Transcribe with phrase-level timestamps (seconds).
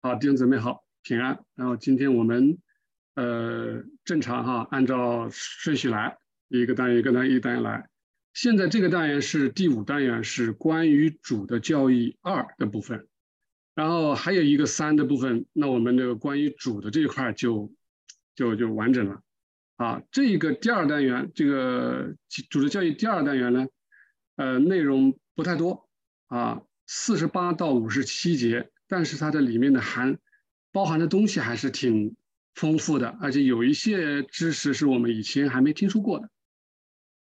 [0.00, 1.40] 好，弟兄姊妹好，平安。
[1.56, 2.56] 然后今天我们
[3.16, 6.16] 呃正常哈，按照顺序来，
[6.46, 7.90] 一个单元一个单元一单元来。
[8.32, 13.08] 现在这个单元是第五单元，是关于主的教义二的部分。
[13.74, 17.74] 然后还有一个三的部分，那我们这个关于主的这一块就
[18.36, 19.20] 就就完整了。
[19.78, 22.14] 啊，这个第二单元，这个
[22.48, 23.66] 主的教义第二单元呢，
[24.36, 25.88] 呃，内容不太多
[26.28, 28.70] 啊，四十八到五十七节。
[28.88, 30.18] 但是它的里面的含
[30.72, 32.16] 包含的东西还是挺
[32.54, 36.30] 丰富的，而且有一些知识是我们以前还没听说过的。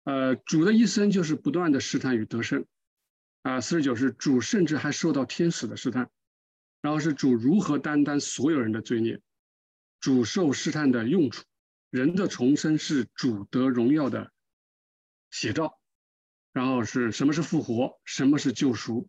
[0.05, 2.67] 呃，主的一生就是不断的试探与得胜，
[3.43, 6.11] 啊，四十九是主甚至还受到天使的试探，
[6.83, 9.21] 然后是主如何担当所有人的罪孽，
[10.01, 11.45] 主受试探的用处，
[11.89, 14.31] 人的重生是主得荣耀的
[15.31, 15.79] 写照，
[16.53, 19.09] 然后是什么是复活，什么是救赎。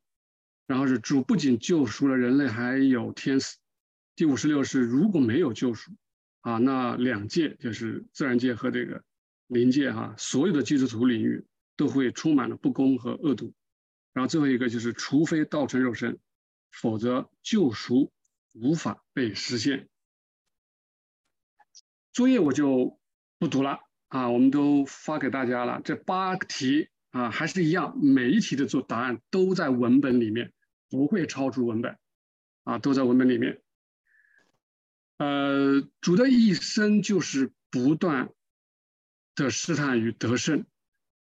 [0.68, 3.58] 然后是主不仅救赎了人类，还有天使。
[4.16, 5.92] 第五十六是如果没有救赎，
[6.42, 9.04] 啊，那两界就是自然界和这个
[9.48, 13.54] 灵界哈，所有的基督徒领域都会充满了不公和恶毒。
[14.14, 16.18] 然后最后一个就是，除非道成肉身，
[16.72, 18.12] 否则救赎
[18.54, 19.90] 无法被实现。
[22.14, 22.98] 作业我就
[23.38, 25.82] 不读了啊，我们都发给大家了。
[25.84, 30.54] 这八个题啊，还是一样，每一题的做答案都在文本里面。
[30.96, 31.98] 不会超出文本，
[32.64, 33.62] 啊，都在文本里面。
[35.18, 38.30] 呃，主的一生就是不断
[39.36, 40.66] 的试探与得胜。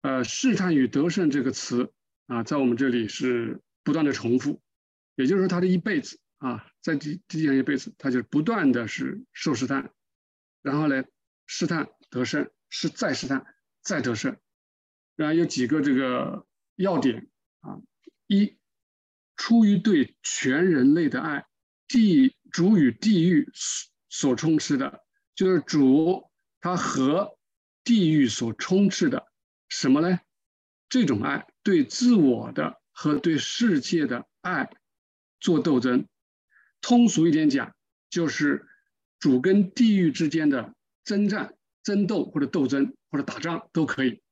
[0.03, 1.91] 呃，试探与得胜这个词
[2.27, 4.61] 啊，在我们这里是不断的重复，
[5.15, 9.91] 也就是说，他的一辈子啊，在地地上一辈子，他就不断的是受试探，
[10.61, 11.05] 然后呢，
[11.47, 13.47] 试探得胜，是再试探
[13.81, 14.37] 再得胜。
[15.17, 17.81] 然后有几个这个要点啊，
[18.27, 18.57] 一。
[19.43, 21.45] 出于对全人类的爱，
[21.89, 23.51] 地主与地狱
[24.09, 25.03] 所充斥的，
[25.35, 27.37] 就是主他和
[27.83, 29.27] 地狱所充斥的
[29.69, 30.21] 什么呢？
[30.89, 34.71] 这种爱对自我的和对世界的爱
[35.41, 36.07] 做斗争。
[36.81, 37.75] 通俗一点讲，
[38.11, 38.69] 就是
[39.19, 40.73] 主跟地狱之间的
[41.03, 44.23] 征战、争斗或者斗争或者打仗都可以。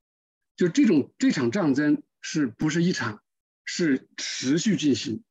[0.54, 3.20] 就这种这场战争是不是一场？
[3.72, 5.22] 是持续进行，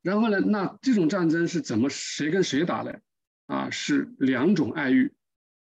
[0.00, 0.40] 然后呢？
[0.40, 3.02] 那这种战争是怎么谁跟谁打的？
[3.44, 5.12] 啊，是两种爱欲，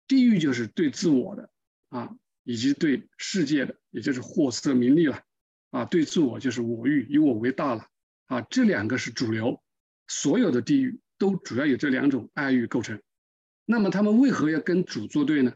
[0.10, 1.50] 地狱就是对自我的
[1.88, 2.14] 啊，
[2.44, 5.24] 以及对世界的，也就是货色名利了
[5.70, 5.86] 啊。
[5.86, 7.88] 对自我就是我欲，以我为大了
[8.26, 8.42] 啊。
[8.42, 9.64] 这两个是主流，
[10.10, 13.02] 所有的地狱都主要有这两种爱欲构成。
[13.64, 15.54] 那么他们为何要跟主作对呢？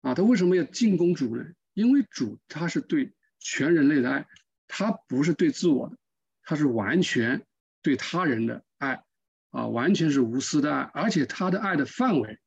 [0.00, 1.44] 啊，他为什么要进攻主呢？
[1.74, 4.26] 因为主他是对全人类的爱。
[4.68, 5.96] 他不是对自我的，
[6.42, 7.46] 他是完全
[7.82, 9.02] 对他人的爱，
[9.50, 12.38] 啊，完全是无私的爱，而且他的爱的范围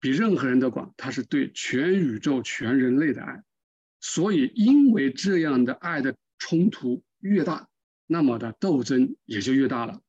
[0.00, 3.42] 比任何人都广，他是对全宇宙、全人类的爱。
[4.00, 7.68] 所以，因为这样的爱的冲突越大，
[8.06, 10.00] 那么的斗争也就越大了。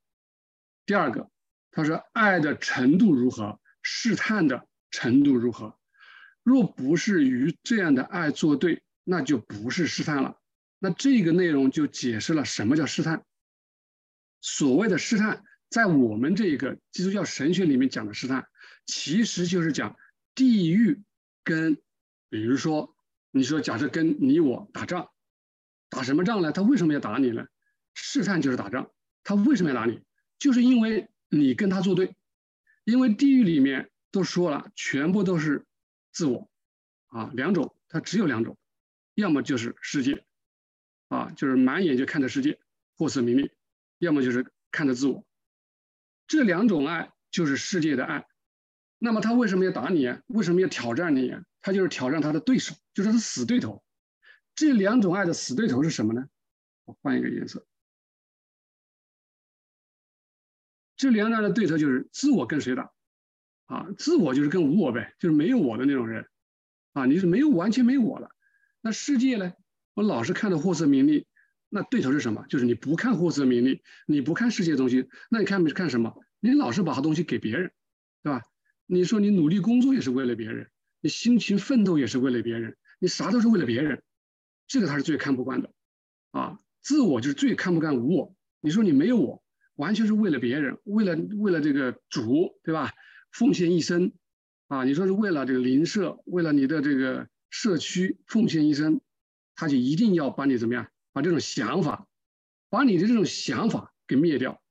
[0.86, 1.32] 第二个，
[1.72, 5.76] 他说爱的程度如何，试探的程度如何，
[6.44, 10.39] 若不是与这样的爱作对，那就不是试探了。
[10.80, 13.24] 那这个内容就解释了什么叫试探。
[14.42, 18.48] 所谓的试探，在我们这个基督教神学里面讲的试探，
[18.86, 19.98] 其实就是讲
[20.34, 21.02] 地狱
[21.44, 21.76] 跟，
[22.30, 22.96] 比如说，
[23.32, 25.10] 你说假设跟你我打仗，
[25.90, 26.52] 打什么仗呢？
[26.54, 27.46] 他为什么要打你呢？
[27.94, 28.90] 试探就是打仗。
[29.24, 30.02] 他为什么要打你？
[30.40, 32.16] 就是因为你跟他作对。
[32.86, 35.66] 因为地狱里面都说了，全部都是
[36.12, 36.50] 自我，
[37.08, 38.58] 啊，两种，它只有两种，
[39.14, 40.26] 要么就是世界。
[41.10, 42.58] 啊，就是满眼就看着世界，
[42.96, 43.52] 货色名利，
[43.98, 45.26] 要么就是看着自我，
[46.28, 48.26] 这两种爱就是世界的爱。
[48.98, 50.22] 那么他为什么要打你啊？
[50.28, 51.44] 为什么要挑战你啊？
[51.62, 53.84] 他就是挑战他的对手，就是他死对头。
[54.56, 56.30] 这两种爱的死对头是什么呢？
[56.86, 57.66] 我换一个颜色。
[60.96, 62.92] 这两种爱的对头就是自我跟谁打？
[63.66, 66.30] 啊，自我就是跟无我呗，就是没有我的那种人。
[66.92, 68.30] 啊，你是没有完全没我了。
[68.82, 69.54] 那世界呢？
[70.00, 71.28] 我老是看到货色名利，
[71.68, 72.46] 那对头是什么？
[72.48, 76.16] 就是你不看货色名利，你不看世界东西，那你看没看什么？
[76.40, 77.74] 你老是把东西给别人，
[78.24, 78.42] 对吧？
[78.86, 80.70] 你说你努力工作也是为了别人，
[81.02, 84.02] 你辛勤奋斗也是为了别人，你啥都是为了别人，
[84.70, 85.70] 这个他是最看不惯的，
[86.32, 88.34] 啊，自我就是最看不惯无我。
[88.62, 89.44] 你说你没有我，
[89.76, 92.94] 完全是为了别人，为了为了这个主，对吧？
[93.34, 94.14] 奉献一生，
[94.70, 99.02] 啊，你说是为了这个邻舍，为了你的这个社区奉献一生。
[99.60, 100.88] 他就一定要把你怎么样？
[101.12, 102.08] 把这种想法，
[102.70, 104.62] 把你的这种想法给灭掉，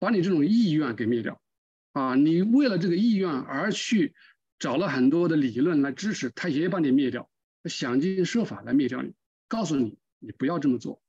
[0.00, 1.40] 把你这种意愿给灭掉，
[1.92, 4.16] 啊，你为了这个意愿而去
[4.58, 7.30] 找了很多的理论来支持，他也把你灭掉，
[7.66, 9.14] 想尽设法来灭掉你，
[9.46, 11.00] 告诉你你不要这么做，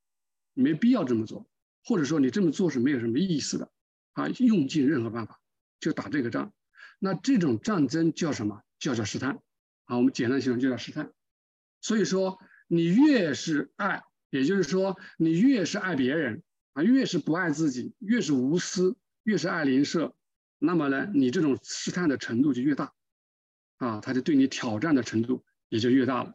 [0.53, 1.49] 没必要这么做，
[1.83, 3.71] 或者说你这么做是没有什么意思的，
[4.11, 5.39] 啊，用尽任何办法
[5.79, 6.53] 就打这个仗，
[6.99, 8.61] 那这种战争叫什么？
[8.77, 9.39] 叫叫试探，
[9.85, 11.11] 啊，我们简单形容就叫试探。
[11.81, 12.37] 所以说，
[12.73, 16.43] 你越是爱，也就是说，你越是爱别人。
[16.75, 20.15] 啊，越是不爱自己，越是无私，越是爱邻舍，
[20.57, 22.95] 那么呢，你这种试探的程度就越大，
[23.77, 26.33] 啊，他就对你挑战的程度也就越大了，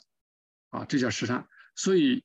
[0.70, 1.48] 啊，这叫试探。
[1.74, 2.22] 所以，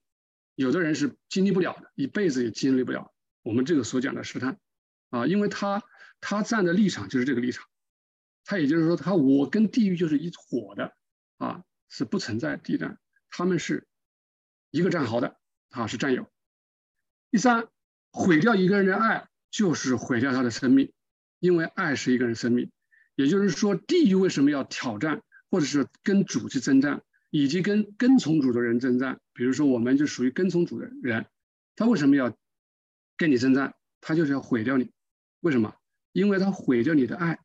[0.54, 3.12] 有的人是经历不了的，一辈子也经历不了
[3.42, 4.60] 我们这个所讲的试探，
[5.10, 5.82] 啊，因为他
[6.22, 7.66] 他站的立场就是这个立场，
[8.46, 10.96] 他也就是说，他我跟地狱就是一伙的，
[11.40, 13.00] 啊，是不存在地战，
[13.32, 13.88] 他们是
[14.74, 15.38] 一个战壕的，
[15.70, 16.28] 啊，是战友。
[17.32, 17.70] 第三。
[18.16, 20.94] 毁掉一个人的爱，就是毁掉他的生命，
[21.40, 22.70] 因为爱是一个人生命。
[23.16, 29.20] 也就是说，地狱为什么要挑战，或者是跟主去征战，以及跟跟从主的人征战？
[29.34, 31.26] 比如说，我们就属于跟从主的人，
[31.76, 32.38] 他为什么要
[33.18, 33.74] 跟你征战？
[34.00, 34.92] 他就是要毁掉你。
[35.40, 35.76] 为什么？
[36.12, 37.40] 因为他毁掉你的爱，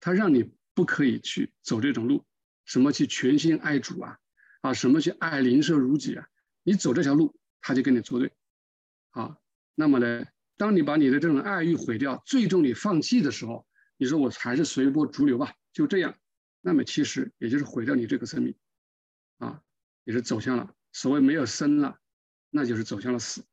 [0.00, 2.24] 他让你不可以去走这种路，
[2.64, 4.18] 什么去全心爱主啊，
[4.60, 6.28] 啊，什么去爱邻舍如己啊？
[6.62, 8.32] 你走这条路，他就跟你作对，
[9.10, 9.38] 啊。
[9.74, 10.26] 那么呢，
[10.56, 13.66] 当你把你的这种爱欲毁掉，最终你放弃的时候，
[13.96, 16.18] 你说我还是随波逐流吧，就这样，
[16.60, 18.54] 那么其实也就是毁掉你这个生命，
[19.38, 19.62] 啊，
[20.04, 22.00] 也是走向了所谓没有生了，
[22.50, 23.44] 那就是走向了死，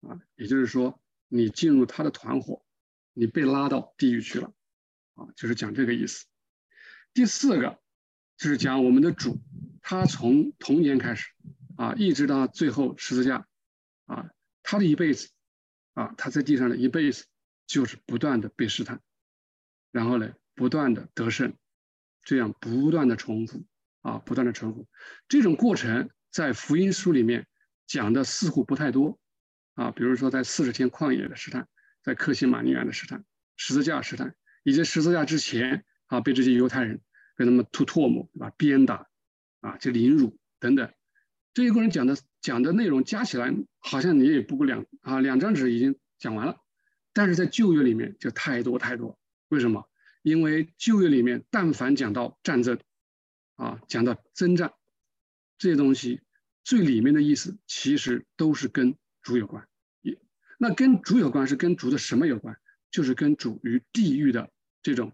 [0.00, 0.98] 啊，也就是说
[1.28, 2.64] 你进入他的团伙，
[3.12, 4.52] 你被拉到地狱去了，
[5.14, 6.24] 啊，就是讲这个意思。
[7.12, 7.80] 第四个
[8.38, 9.38] 就是讲我们的主，
[9.88, 11.30] 他从童年开始，
[11.76, 13.46] 啊，一直到最后十字架，
[14.06, 14.30] 啊，
[14.64, 15.28] 他的一辈子。
[15.94, 17.24] 啊，他在地上的一辈子
[17.66, 19.00] 就是不断的被试探，
[19.90, 21.56] 然后呢，不断的得胜，
[22.22, 23.64] 这样不断的重复，
[24.02, 24.86] 啊，不断的重复，
[25.26, 27.46] 这种过程在福音书里面
[27.86, 29.18] 讲的似乎不太多，
[29.72, 31.66] 啊，比如说在四十天旷野的试探，
[32.02, 33.24] 在克西马尼园的试探，
[33.56, 34.34] 十字架试探，
[34.64, 37.00] 以及十字架之前啊，被这些犹太人
[37.38, 38.52] 给他们吐唾沫，对吧？
[38.58, 39.08] 鞭打，
[39.66, 40.92] 啊，就凌辱等等。
[41.52, 46.58] 这一个人讲的讲的内容加起来，好像你也不过两啊两张纸已经讲完了，
[47.12, 49.18] 但是在旧约里面就太多太多。
[49.48, 49.88] 为什么？
[50.22, 52.78] 因为旧约里面但凡讲到战争，
[53.56, 54.72] 啊，讲到征战
[55.58, 56.20] 这些东西，
[56.62, 59.66] 最里面的意思其实都是跟主有关。
[60.00, 60.18] 也
[60.58, 62.56] 那跟主有关是跟主的什么有关？
[62.90, 64.50] 就是跟主与地狱的
[64.82, 65.12] 这种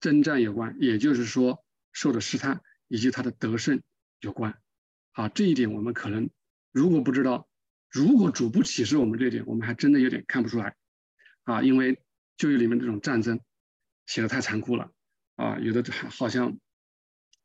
[0.00, 3.82] 征战有关，也就是说受的试探以及他的得胜
[4.24, 4.60] 有关。
[5.12, 6.28] 啊，这一点我们可能
[6.72, 7.48] 如果不知道，
[7.90, 10.74] 如果主不启示我们这一点，我们还真的有点看不出来。
[11.44, 12.02] 啊，因为
[12.36, 13.38] 就业里面这种战争
[14.06, 14.90] 写的太残酷了，
[15.36, 16.58] 啊，有的好像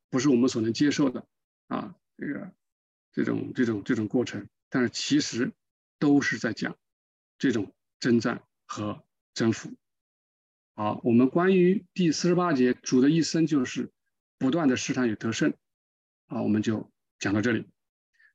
[0.09, 1.27] 不是我们所能接受的，
[1.67, 2.53] 啊，这个
[3.11, 5.53] 这种这种这种过程，但是其实
[5.99, 6.77] 都是在讲
[7.37, 9.03] 这种征战和
[9.33, 9.75] 征服。
[10.75, 13.91] 好，我们关于第四十八节，主的一生就是
[14.37, 15.53] 不断的试探与得胜，
[16.29, 16.89] 啊，我们就。
[17.21, 17.67] 讲到这里，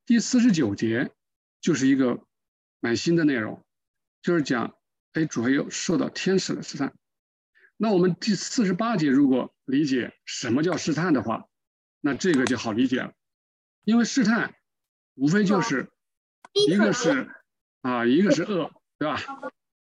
[0.05, 1.11] 第四十九节
[1.63, 2.23] 就是一个
[2.81, 3.65] 蛮新的内容，
[4.21, 4.77] 就是讲，
[5.15, 6.93] 哎，主要有受到天使的试探。
[7.79, 11.49] 那我们第四十八节如果理解什么叫试探的话，
[12.03, 13.15] 那这个就好理解了，
[13.85, 14.55] 因为试探
[15.15, 15.91] 无非就是
[16.53, 17.35] 一个是
[17.81, 19.19] 啊，一个是恶，对吧？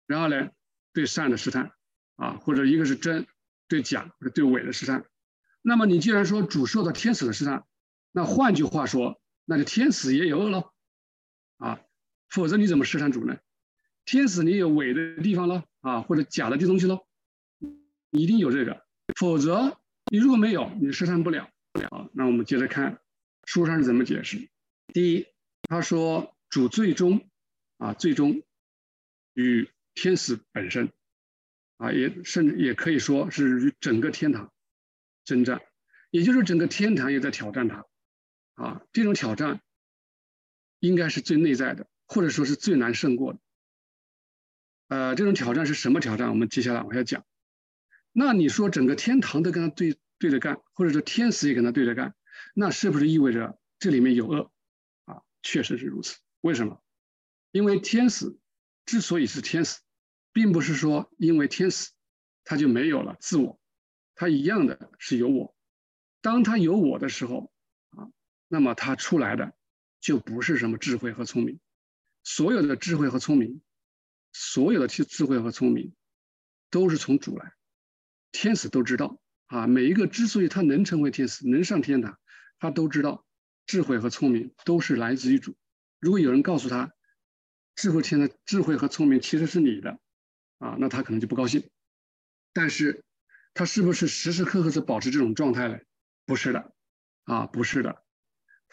[0.07, 0.50] 然后呢，
[0.93, 1.73] 对善的试探
[2.14, 3.26] 啊，或者一个是真
[3.67, 5.05] 对假或者对伪的试探。
[5.62, 7.64] 那么你既然说主受到天使的试探，
[8.16, 10.71] 那换句话说，那就天使也有恶喽，
[11.56, 11.80] 啊，
[12.28, 13.37] 否则你怎么试探主呢？
[14.04, 17.04] 天使你有伪的地方喽，啊，或者假的这东西喽，
[18.11, 18.87] 一定有这个，
[19.18, 19.80] 否则
[20.12, 21.50] 你如果没有，你试探不了。
[21.90, 23.00] 好，那我们接着看
[23.47, 24.49] 书上是怎么解释。
[24.92, 25.26] 第一，
[25.62, 27.28] 他说主最终
[27.78, 28.44] 啊，最终
[29.33, 30.92] 与天使本身
[31.78, 34.52] 啊，也甚至也可以说是与整个天堂
[35.25, 35.61] 征战，
[36.12, 37.85] 也就是整个天堂也在挑战他。
[38.54, 39.61] 啊，这种挑战
[40.78, 43.40] 应该是最内在的，或者说是最难胜过的。
[44.87, 46.28] 呃，这种挑战是什么挑战？
[46.30, 47.25] 我们接下来往下讲。
[48.12, 52.14] 那你说整个天堂都跟他对对着干，或者说天使也跟他对着干，
[52.54, 54.52] 那是不是意味着这里面有恶？
[55.06, 56.18] 啊，确实是如此。
[56.40, 56.80] 为什么？
[57.50, 58.38] 因为天使
[58.87, 59.80] 之所以是天使，
[60.32, 61.90] 并不是说因为天使
[62.44, 63.58] 他就没有了自我，
[64.14, 65.56] 他一样的是有我。
[66.20, 67.50] 当他有我的时候。
[68.54, 69.52] 那么他出来的
[70.00, 71.58] 就不是什么智慧和聪明，
[72.23, 73.61] 所有的智慧和聪明，
[74.32, 75.92] 所有的智智慧和聪明，
[76.70, 77.52] 都是从主来，
[78.30, 79.66] 天使都知道啊。
[79.66, 82.16] 每一个之所以他能成为天使，能上天堂，
[82.61, 83.26] 他都知道
[83.66, 85.56] 智慧和聪明都是来自于主。
[85.99, 86.92] 如果有人告诉他
[87.75, 89.99] 智慧天的智慧和聪明其实是你的
[90.58, 91.68] 啊，那他可能就不高兴。
[92.52, 93.04] 但是，
[93.52, 95.80] 他是不是时时刻刻是保持这种状态呢？
[96.25, 96.73] 不是的，
[97.25, 98.03] 啊，不是的，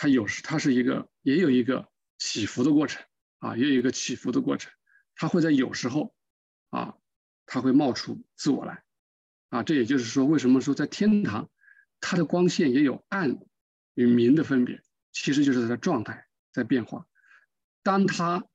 [0.02, 3.06] 他有时他是一个也有一个起伏的过程
[3.38, 4.72] 啊，也有一个起伏的过程，
[5.14, 6.16] 他会在有时候
[6.72, 6.98] 啊。
[7.54, 8.82] 它会冒出自我来，
[9.50, 11.50] 啊，这也就是说，为什么说在天堂，
[12.00, 13.40] 它的光线也有暗
[13.94, 14.82] 与明的分别，
[15.12, 17.06] 其实就是它的状态在变化。
[17.84, 18.46] 当它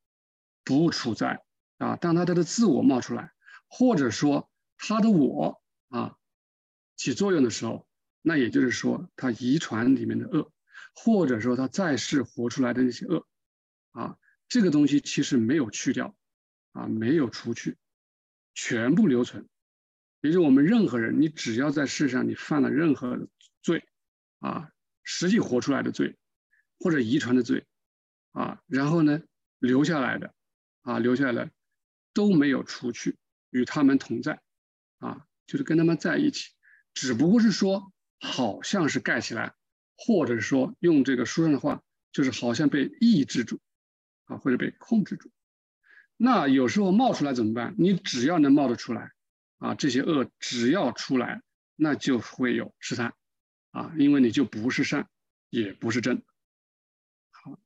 [0.64, 1.44] 不处在
[1.76, 3.34] 啊，当它它的自我冒出来，
[3.68, 6.16] 或者说它的我啊
[6.96, 7.86] 起作用的时候，
[8.22, 10.50] 那也就是说，它遗传里面的恶，
[10.94, 13.26] 或者说他在世活出来的那些恶，
[13.90, 14.18] 啊，
[14.48, 16.16] 这个东西其实没有去掉，
[16.72, 17.76] 啊，没有除去。
[18.58, 19.46] 全部留存，
[20.22, 23.28] 也就我们任何人，你只要在世上你犯了任何
[23.60, 23.86] 罪，
[24.38, 26.16] 啊，实际活出来的罪，
[26.78, 27.66] 或者遗传的罪，
[28.32, 29.20] 啊，然后呢
[29.58, 30.34] 留下来的，
[30.80, 31.52] 啊，留下来
[32.14, 33.18] 都没有除去，
[33.50, 34.40] 与他们同在，
[35.00, 36.54] 啊，就是跟他们在一起，
[36.94, 39.54] 只不过是说好像是盖起来，
[39.96, 43.58] 或者说用这个书上的话，就是好像被抑制住，
[44.24, 45.30] 啊，或者被控制住。
[46.16, 47.74] 那有时候冒出来怎么办？
[47.78, 49.12] 你只要能冒得出来，
[49.58, 51.42] 啊，这些恶只要出来，
[51.74, 53.14] 那就会有试探，
[53.70, 55.08] 啊，因为你就不是善，
[55.50, 56.22] 也不是正。
[57.30, 57.58] 好，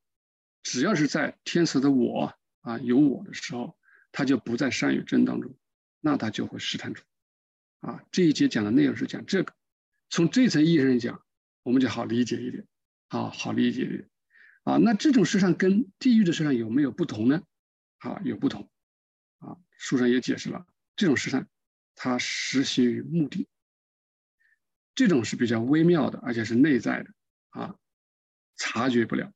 [0.63, 3.77] 只要是在天使的我啊有我的时候，
[4.13, 5.57] 他就不在善与正当中，
[6.01, 7.05] 那他就会试探出。
[7.81, 9.55] 啊，这一节讲的内容是讲这个，
[10.09, 11.25] 从这层意义上讲，
[11.63, 12.67] 我们就好理解一点，
[13.09, 14.09] 啊，好理解一点。
[14.63, 17.43] 啊，那这种试探跟地狱的试探有没有不同呢？
[17.99, 18.71] 啊，有不同，
[19.39, 21.49] 啊，书上也解释了，这种试探，
[21.95, 23.49] 它实行于目的，
[24.95, 27.11] 这种是比较微妙的，而且是内在的，
[27.51, 27.77] 啊，
[28.57, 29.33] 察觉不了，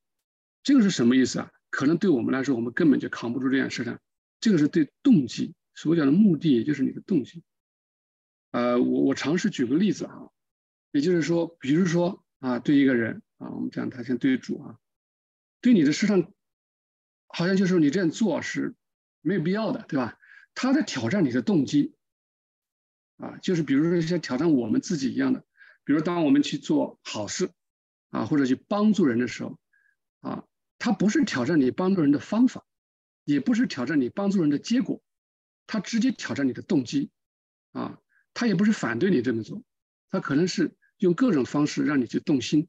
[0.62, 1.50] 这个是什么意思啊？
[1.70, 4.00] 可能对我们来说，我们根本就扛不住这样试探，
[4.40, 7.42] 这个是对动机，所讲的目的，也就是你的动机。
[8.50, 10.28] 呃，我我尝试举个例子啊，
[10.94, 14.78] 也就是说，比如说啊，对一个人啊，我们讲他先对主啊，
[15.60, 16.32] 对你的试探。
[17.26, 18.76] 好像就是你这样做是
[19.20, 20.16] 没有必要的，对吧？
[20.54, 21.96] 他在挑战你的动机，
[23.16, 25.44] 啊，就是比如说像挑战我们自己一样的，
[25.82, 27.50] 比如当我们去做好事，
[28.10, 29.58] 啊，或者去帮助人的时候，
[30.20, 30.44] 啊，
[30.78, 32.64] 他不是挑战你帮助人的方法，
[33.24, 35.02] 也不是挑战你帮助人的结果，
[35.66, 37.10] 他直接挑战你的动机，
[37.72, 37.98] 啊，
[38.32, 39.64] 他也不是反对你这么做，
[40.08, 42.66] 他可能是用各种方式让你去动心，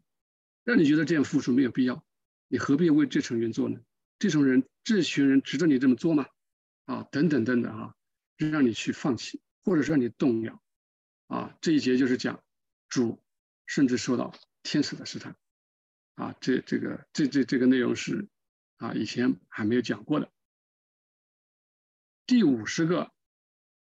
[0.66, 2.06] 让你觉得这样付出没有必要，
[2.50, 3.80] 你何必为这层人做呢？
[4.20, 6.28] 这种人，这群人值得你这么做吗？
[6.84, 7.96] 啊，等等等等啊，
[8.36, 10.62] 让你去放弃，或者让你动摇，
[11.28, 12.44] 啊，这一节就是讲
[12.90, 13.24] 主
[13.66, 15.38] 甚至受到天使的试探，
[16.16, 18.28] 啊，这这个这这这个内容是
[18.76, 20.30] 啊以前还没有讲过的。
[22.26, 23.14] 第五十个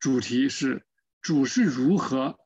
[0.00, 0.84] 主题是
[1.20, 2.40] 主是如何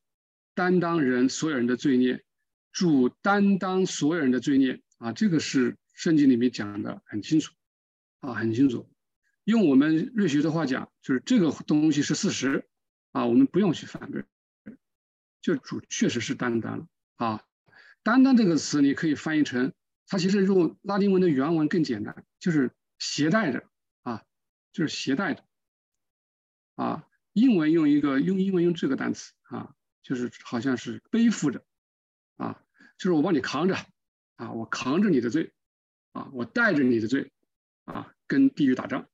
[0.57, 2.25] 担当人所有人的罪孽，
[2.73, 7.55] 主担当所有人的罪孽啊，这个是圣经里面讲的很清楚。
[8.21, 8.89] 啊，很清楚。
[9.45, 12.67] 用我们瑞学的话讲，就是这个东西是事实
[13.13, 14.25] 啊，我们不用去反对。
[15.43, 17.45] 就主确实是担当了啊，
[18.03, 19.75] 担当这个词你可以翻译成，
[20.09, 23.63] 它其实用拉丁文的原文更简单，就是携带着
[24.03, 24.25] 啊，
[24.73, 25.45] 就是携带着
[26.77, 27.07] 啊。
[27.35, 29.76] 英文用一个用英文用这个单词啊，
[30.07, 31.65] 就是好像是背负着
[32.37, 32.63] 啊，
[32.97, 33.75] 就是我帮你扛着
[34.37, 35.53] 啊，我扛着你的罪
[36.13, 37.33] 啊，我带着你的罪。
[37.87, 39.09] 啊，跟地狱打仗，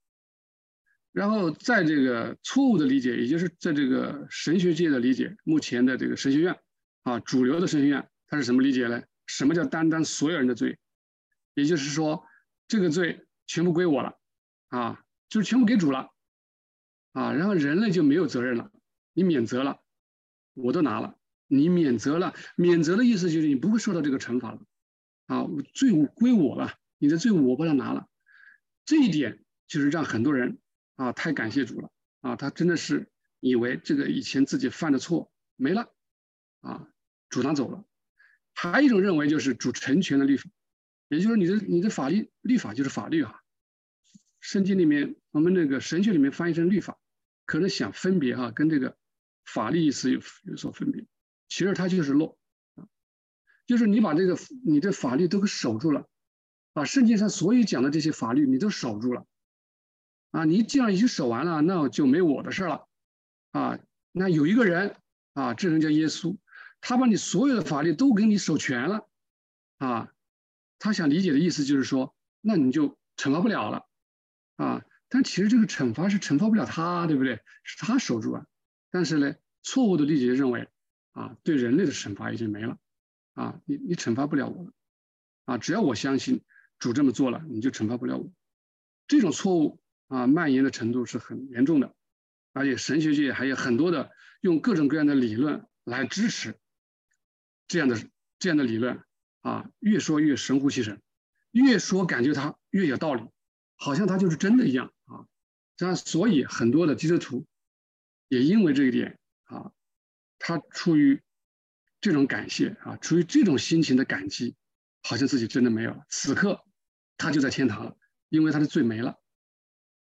[1.13, 6.59] 然后在这个错误的理解，也就是在这个神学界的理解，目前的这个神学院
[7.03, 9.03] 啊，主流的神学院，它是什么理解呢？
[9.27, 10.79] 什么叫担当所有人的罪？
[11.53, 12.27] 也就是说，
[12.67, 14.19] 这个罪全部归我了，
[14.69, 16.11] 啊，就是全部给主了，
[17.13, 18.73] 啊，然后人类就没有责任了，
[19.13, 19.82] 你免责了，
[20.55, 21.17] 我都拿了，
[21.47, 24.61] 你免责了，免责的意思就是你不会受到这个惩罚了，
[25.27, 28.09] 啊，罪归我了，你的罪我把它拿了。
[28.85, 30.59] 这一点就是让很多人
[30.97, 31.91] 啊太感谢主了
[32.21, 35.93] 啊，他真的是以为这个以前自己犯的错没了
[36.61, 36.89] 啊，
[37.29, 37.85] 主拿走了。
[38.55, 40.51] 还有一种认为就是主成全的律法，
[41.09, 43.41] 也就是你的你的法律律法就是法律啊。
[44.41, 46.99] 圣经里面我们那个神学里面翻译成律法，
[47.47, 48.97] 可能想分别哈，跟这个
[49.45, 51.05] 法律意思有有所分别。
[51.49, 52.39] 其实它就是落
[52.75, 52.87] 啊，
[53.67, 56.09] 就是你把这个你的法律都给守住了。
[56.75, 59.27] 把，圣经上所有讲的这些法律，你都守住了，
[60.31, 62.89] 啊，你既然已经守完了，那我就没我的事了，
[63.51, 63.79] 啊，
[64.11, 64.97] 那有一个人
[65.35, 66.39] 啊，这人叫耶稣，
[66.81, 69.07] 他把你所有的法律都给你守全了，
[69.77, 70.11] 啊，
[70.79, 73.87] 他想理解的意思就是说，那你就惩罚不了了，
[74.57, 77.39] 啊，但其实这个惩罚是惩罚不了他，对不对？
[77.65, 78.47] 是他守住啊。
[78.93, 80.69] 但是呢，错误的理解认为，
[81.11, 82.79] 啊，对人类的惩罚已经没了，
[83.33, 84.73] 啊，你你惩罚不了我了，
[85.47, 86.45] 啊，只要我相信
[86.79, 88.31] 主这么做了，你就惩罚不了我。
[89.09, 91.95] 这种错误啊，蔓延的程度是很严重的。
[92.53, 94.11] 而且神学界还有很多的
[94.43, 96.59] 用各种各样的理论来支持
[97.67, 97.97] 这样的
[98.39, 99.03] 这样的理论
[99.41, 101.01] 啊，越说越神乎其神，
[101.51, 103.23] 越说感觉它越有道理，
[103.77, 105.27] 好像它就是真的一样啊。
[105.77, 107.47] 这样，所以很多的基督徒
[108.33, 109.73] 也因为这一点啊，
[110.39, 111.21] 他出于
[112.01, 114.57] 这种感谢啊，出于这种心情的感激，
[115.03, 116.65] 好像自己真的没有了，此刻
[117.19, 117.95] 他就在天堂了，
[118.31, 119.21] 因为他的罪没了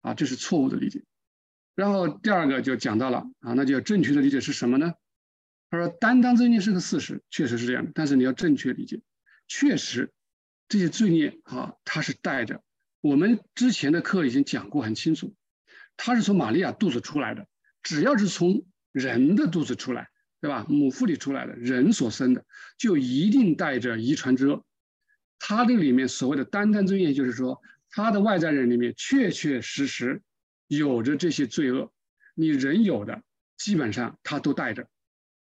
[0.01, 1.05] 啊，这是错误的理解。
[1.77, 4.95] 然后第二个就讲到了啊，那就要正确的理解是什么呢？
[5.71, 7.93] 他说担当罪孽是个事实，确实是这样的。
[7.95, 9.03] 但是你要正确理解，
[9.47, 10.13] 确实
[10.67, 12.65] 这些罪孽啊，它是带着
[13.01, 15.33] 我们之前的课已经讲过很清楚，
[15.97, 17.47] 它是从玛利亚肚子出来的。
[17.87, 20.67] 只要是从人的肚子出来，对吧？
[20.69, 22.45] 母腹里出来的人所生的，
[22.77, 24.65] 就一定带着遗传之恶。
[25.39, 30.21] 他这里面所谓的担当罪业，就是说他的外在人里面确确实实。
[30.67, 31.93] 有着这些罪恶，
[32.35, 33.23] 你人有的
[33.57, 34.89] 基本上他都带着，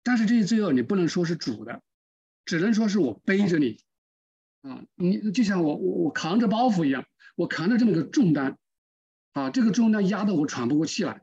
[0.04, 1.82] 但是这些罪恶你不能说是主的，
[2.46, 3.78] 只能说是我背着你，
[4.62, 7.04] 啊，你就像我我我扛着包袱一样，
[7.36, 8.58] 我扛着这么个重担，
[9.34, 11.22] 啊，这个重担压得我喘不过气来，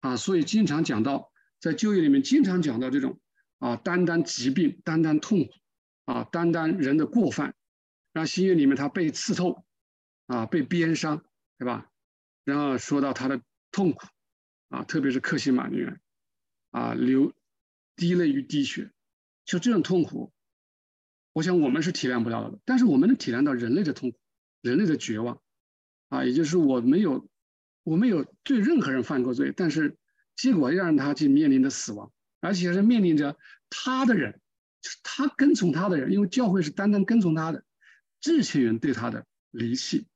[0.00, 3.20] 啊，所以经常讲到在就业里面经常讲到这种
[3.58, 5.52] 啊，担当疾病，担当痛苦，
[6.04, 7.54] 啊，担当人的过犯，
[8.12, 9.64] 让新约里面他被刺透，
[10.26, 11.24] 啊，被鞭伤，
[11.58, 11.90] 对吧？
[12.44, 14.06] 然后说到他的痛苦，
[14.68, 16.00] 啊，特别是克西玛女人，
[16.70, 17.34] 啊，流
[17.96, 18.92] 滴泪与滴血，
[19.44, 20.32] 就这种痛苦，
[21.32, 22.58] 我想我们是体谅不了的。
[22.64, 24.18] 但是我们能体谅到人类的痛苦，
[24.62, 25.42] 人类的绝望，
[26.08, 27.28] 啊，也就是我没有，
[27.88, 29.96] 我没有对任何人犯过罪，但是
[30.36, 33.38] 结果让他去面临着死亡，而且是面临着
[33.70, 34.40] 他的人，
[34.82, 37.64] 就是他跟从他的人，因为教会是单单跟从他的
[38.20, 40.06] 这些人对他的离弃，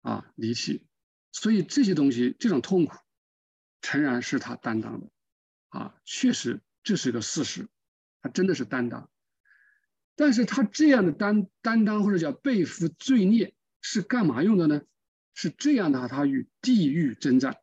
[0.00, 0.86] 啊，离弃。
[1.32, 2.96] 所以这些东西，这种痛苦，
[3.82, 5.10] 诚然是他担当的，
[5.68, 7.68] 啊，确实这是一个事实，
[8.22, 9.10] 他真的是担当。
[10.14, 14.82] 但是他这样的担担当或者叫背负罪孽是干嘛用的呢？
[15.34, 17.56] 是这样的，他与地狱征战，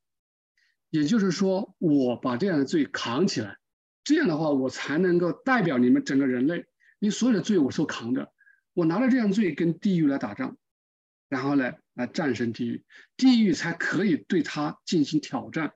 [0.89, 3.57] 也就是说，我把这样的罪扛起来，
[4.03, 6.65] 这样的话，我才能够代表你们整个人类，
[6.99, 8.31] 你所有的罪我都扛着，
[8.73, 10.57] 我拿着这样的罪跟地狱来打仗。
[11.27, 12.83] 然后呢，来战胜地狱，
[13.15, 15.73] 地狱才可以对他进行挑战，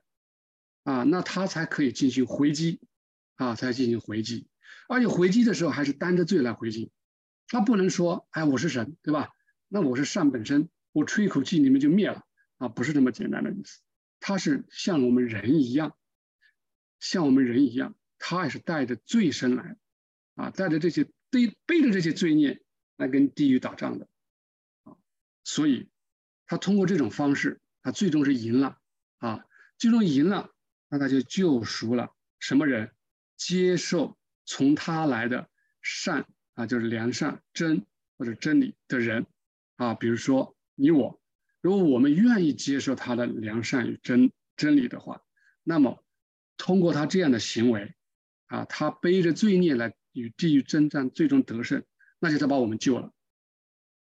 [0.82, 2.80] 啊，那他才可以进行回击，
[3.36, 4.48] 啊，才进行回击，
[4.88, 6.90] 而且回击的时候还是担着罪来回击，
[7.46, 9.28] 他不能说，哎，我是神，对吧？
[9.68, 12.24] 那我是善本身，我吹一口气你们就灭了，
[12.58, 13.80] 啊，不是这么简单的意思，
[14.20, 15.96] 他是像我们人一样，
[17.00, 19.76] 像我们人一样，他也是带着罪身来，
[20.36, 22.62] 啊，带着这些背背着这些罪孽
[22.96, 24.08] 来跟地狱打仗的。
[25.42, 25.88] 所以，
[26.46, 28.78] 他通过这种方式，他最终是赢了
[29.18, 29.44] 啊！
[29.76, 30.54] 最终赢了，
[30.88, 32.92] 那他就救赎了什么人？
[33.36, 35.50] 接受从他来的
[35.82, 37.84] 善啊，就是良善、真
[38.16, 39.26] 或者真理的人
[39.74, 39.94] 啊。
[39.94, 41.20] 比如说你我，
[41.60, 45.22] 如果我们愿意接受他的良善与真真理的话，
[45.62, 46.04] 那么
[46.56, 47.94] 通过他这样的行为
[48.46, 51.84] 啊，他背着罪孽来与地狱征战，最终得胜，
[52.18, 53.12] 那就他把我们救了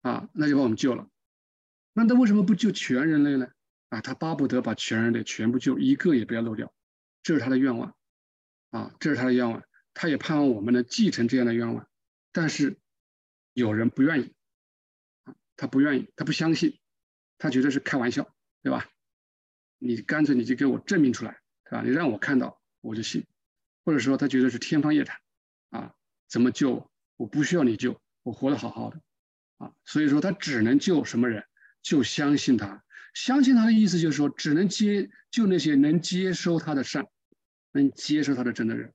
[0.02, 1.10] 啊，那就把我们救了。
[1.94, 3.48] 那他为什么不救全人类呢？
[3.90, 6.74] 啊，他巴不得把全人类全部救，一个也不要漏掉，
[7.24, 7.96] 这是他的愿望，
[8.70, 11.88] 啊，这是他的愿望，他也盼望我们能继承这样的愿望。
[12.32, 12.78] 但是
[13.54, 14.34] 有人不愿意，
[15.58, 16.80] 他不愿意，他不相信，
[17.38, 18.90] 他觉得是开玩笑，对吧？
[19.80, 21.82] 你干脆你就给我证明出来，对吧？
[21.84, 23.26] 你让我看到我就信，
[23.84, 25.20] 或者说他觉得是天方夜谭，
[25.72, 25.96] 啊，
[26.30, 27.28] 怎么救我？
[27.28, 29.02] 不需要你救，我活得好好的，
[29.58, 31.44] 啊，所以说他只能救什么人？
[31.84, 37.08] 就相信他，相信他的意思就是说，只能接救那些能接收他的善，
[37.72, 38.94] 能接受他的真的人，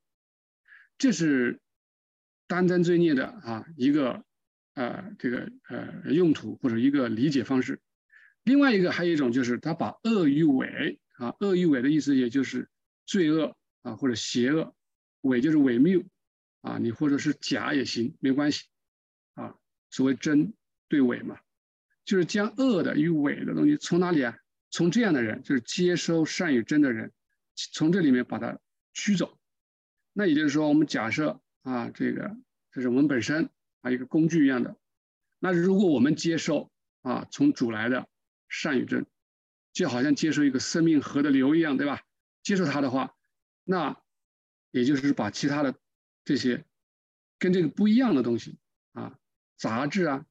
[0.98, 1.61] 这是
[2.46, 4.25] 担当罪孽的啊一个
[4.74, 7.80] 呃这个呃用途或者一个理解方式。
[8.42, 12.68] 另外一个还有一种就是他把恶与伪啊，恶与伪的意思也就是
[13.06, 14.74] 罪恶啊或者邪恶，
[15.20, 16.02] 伪就是伪谬
[16.61, 18.64] 啊，你或者是假也行，没关系
[19.35, 19.56] 啊，
[19.90, 20.54] 所谓真
[20.88, 21.38] 对伪嘛。
[22.04, 24.37] 就是将恶的与伪的东西从哪里啊？
[24.70, 27.12] 从这样的人，就是接收善与真的人，
[27.72, 28.58] 从这里面把它
[28.92, 29.38] 驱走
[30.12, 32.37] 那也就是说，我们假设啊，这个
[32.72, 33.50] 这是我们本身
[33.83, 34.77] 啊一个工具一样的。
[35.38, 38.09] 那如果我们接受啊从主来的
[38.49, 39.07] 善与真，
[39.73, 42.03] 就好像接受一个生命河的流一样，对吧？
[42.42, 43.14] 接受它的话，
[43.64, 44.01] 那
[44.71, 45.79] 也就是把其他的
[46.25, 46.64] 这些
[47.38, 48.59] 跟这个不一样的东西
[48.92, 49.18] 啊，
[49.57, 50.27] 杂质啊、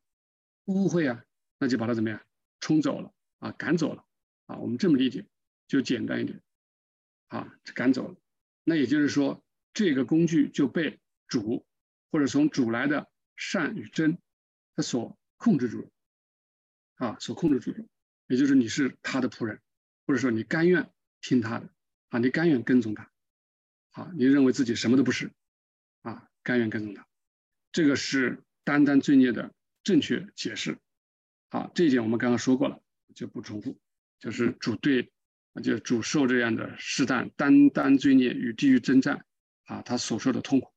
[0.66, 1.24] 污秽啊，
[1.60, 2.22] 那就把它怎么样
[2.60, 4.06] 冲走了啊，赶走了
[4.46, 4.58] 啊。
[4.58, 5.26] 我们这么理解
[5.68, 6.42] 就简单一点
[7.28, 8.16] 啊，赶走了。
[8.64, 11.66] 那也就是说，这个工具就被主
[12.12, 13.11] 或者从主来的
[13.42, 14.20] 善与真，
[14.76, 15.92] 他所控制住
[16.94, 17.84] 啊，所控制住了。
[18.28, 19.60] 也就是你是他的仆人，
[20.06, 21.74] 或者说你甘愿听他的
[22.10, 23.12] 啊，你甘愿跟踪他，
[23.94, 25.32] 啊，你认为自己什么都不是
[26.04, 27.08] 啊，甘愿跟踪他，
[27.72, 29.52] 这个是单单罪孽的
[29.84, 30.78] 正确解释。
[31.50, 32.80] 好，这一点我们刚刚说过了，
[33.16, 33.80] 就不重复，
[34.20, 35.12] 就是主对。
[35.62, 39.26] 就主受这样的试探，单单罪孽与地狱征战，
[39.66, 40.72] 啊，他所受的痛苦，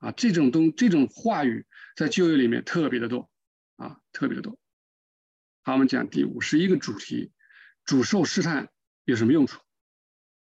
[0.00, 3.30] 啊，这种东这种话语在旧约里面特别的多，
[3.76, 4.58] 啊，特别的多。
[5.62, 7.30] 好，我们讲第五十一个主题，
[7.84, 8.70] 主受试探
[9.04, 9.60] 有什么用处？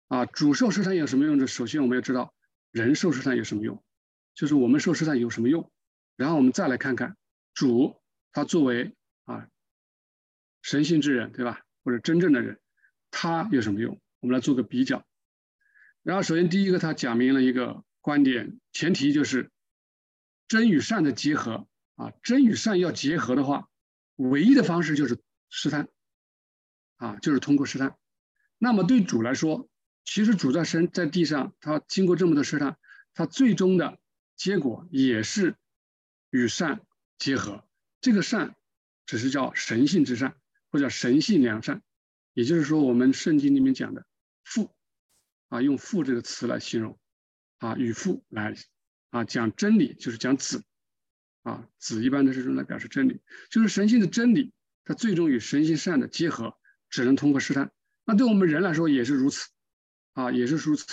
[0.07, 1.47] 啊，主受试探有什么用处？
[1.47, 2.35] 首先我们要知道
[2.71, 3.85] 人受试探有什么用，
[4.35, 5.71] 就是我们受试探有什么用，
[6.17, 7.17] 然后我们再来看看
[7.53, 8.01] 主
[8.33, 9.49] 他作为啊
[10.63, 11.61] 神性之人，对吧？
[11.83, 12.61] 或者真正的人。
[13.11, 13.99] 他有什么用？
[14.21, 15.05] 我们来做个比较。
[16.03, 19.51] 然后，首先第一个，他讲明了一个观点，前提就是
[20.47, 23.69] 真与善的结合啊，真与善要结合的话，
[24.17, 25.91] 唯一的方式就是试探
[26.97, 27.99] 啊，就是通过试探。
[28.57, 29.69] 那么对主来说，
[30.07, 32.79] 其实主在身在地上，他经过这么多试探，
[33.13, 33.99] 他最终的
[34.37, 35.57] 结果也是
[36.31, 36.81] 与善
[37.19, 37.69] 结合。
[38.01, 38.57] 这个善
[39.05, 40.35] 只是叫神性之善，
[40.71, 41.83] 或者神性良善。
[42.33, 44.07] 也就是说，我们圣经里面讲的
[44.45, 44.75] “父”，
[45.51, 46.99] 啊，用“父”这个词来形容，
[47.59, 48.55] 啊，与父来，
[49.11, 50.65] 啊，讲真理就是讲子，
[51.43, 54.53] 啊，子一般都是用来表示真理，就是神性的真理，
[54.85, 56.57] 它最终与神性善的结合，
[56.91, 57.71] 只能通过试探。
[58.05, 59.51] 那对我们人来说也是如此，
[60.15, 60.87] 啊，也是如此。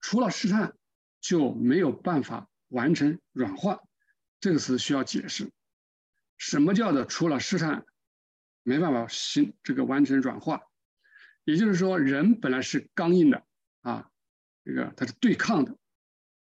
[0.00, 0.76] 除了试探，
[1.20, 3.80] 就没有办法完成软化。
[4.40, 5.50] 这个词需要解释，
[6.38, 7.84] 什么叫做除了试探？
[8.62, 10.60] 没办法形这个完成软化，
[11.44, 13.42] 也就是说，人本来是刚硬的
[13.80, 14.10] 啊，
[14.64, 15.78] 这个它是对抗的，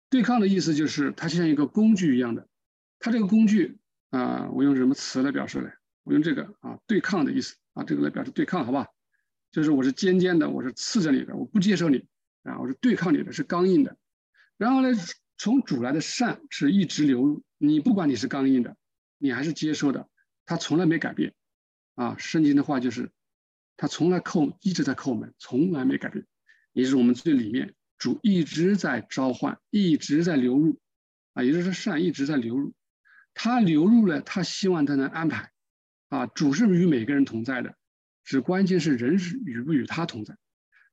[0.09, 2.47] 对抗的意思就是它像一个工具一样的，
[2.99, 3.77] 它这个工具
[4.09, 5.71] 啊，我用什么词来表示呢？
[6.03, 8.87] 我用这个啊，对抗的意思啊，这个来表示对抗，好吧？
[9.51, 12.05] 就是我是尖尖的，我是刺着你的，我不接受你
[12.43, 13.97] 啊，我是对抗你的，是刚硬的。
[14.57, 14.89] 然后呢，
[15.37, 18.75] 从主来的善是一直流入你，不管你是刚硬的，
[19.17, 20.09] 你还是接受的，
[20.45, 21.33] 它从来没改变。
[21.95, 23.11] 啊，圣经的话就是，
[23.75, 26.25] 他从来叩，一直在叩门，从来没改变。
[26.71, 30.79] 也是我们最里面主一直在召唤，一直在流入，
[31.33, 32.73] 啊，也就是善一直在流入。
[33.35, 35.51] 他流入了，他希望他能安排。
[36.07, 37.75] 啊，主是与每个人同在的，
[38.23, 40.35] 只关键是人是与不与他同在。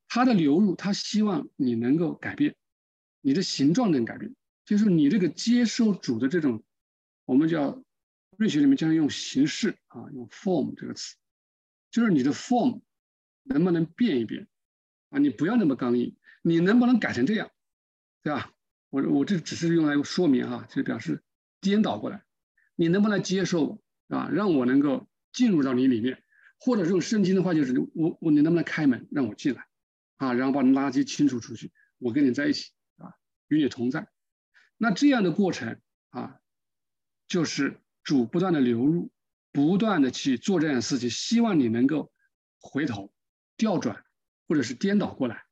[0.06, 2.54] 他的流入，他希望你能够改变，
[3.22, 4.34] 你的形状能改变，
[4.66, 6.62] 就是你这个接受主的这种，
[7.24, 7.82] 我们叫。
[8.38, 11.16] 瑞学里面经常用形式啊，用 form 这个词，
[11.90, 12.82] 就是你的 form
[13.44, 14.46] 能不能变一变
[15.08, 15.18] 啊？
[15.18, 16.14] 你不要那么刚硬，
[16.46, 17.50] 你能不能改成这样，
[18.22, 18.52] 对吧？
[18.90, 21.24] 我我这只是用来说明哈，就表示
[21.60, 22.24] 颠倒过来，
[22.76, 24.28] 你能不能接受啊？
[24.30, 26.22] 让我能够进入到你里面，
[26.60, 29.66] 或者用圣经的话就是我我你能不能开门让我进来
[30.18, 30.34] 啊？
[30.34, 33.12] 然后把垃圾清除出去，我跟你在一起啊，
[33.48, 34.08] 与你同在。
[34.76, 35.80] 那这样的过程
[36.10, 36.38] 啊，
[37.26, 37.80] 就是。
[38.04, 39.10] 主不断的流入，
[39.50, 42.12] 不断的去做这样的事情，希望你能够
[42.60, 43.12] 回头、
[43.56, 44.04] 调转，
[44.46, 45.42] 或者是颠倒过来，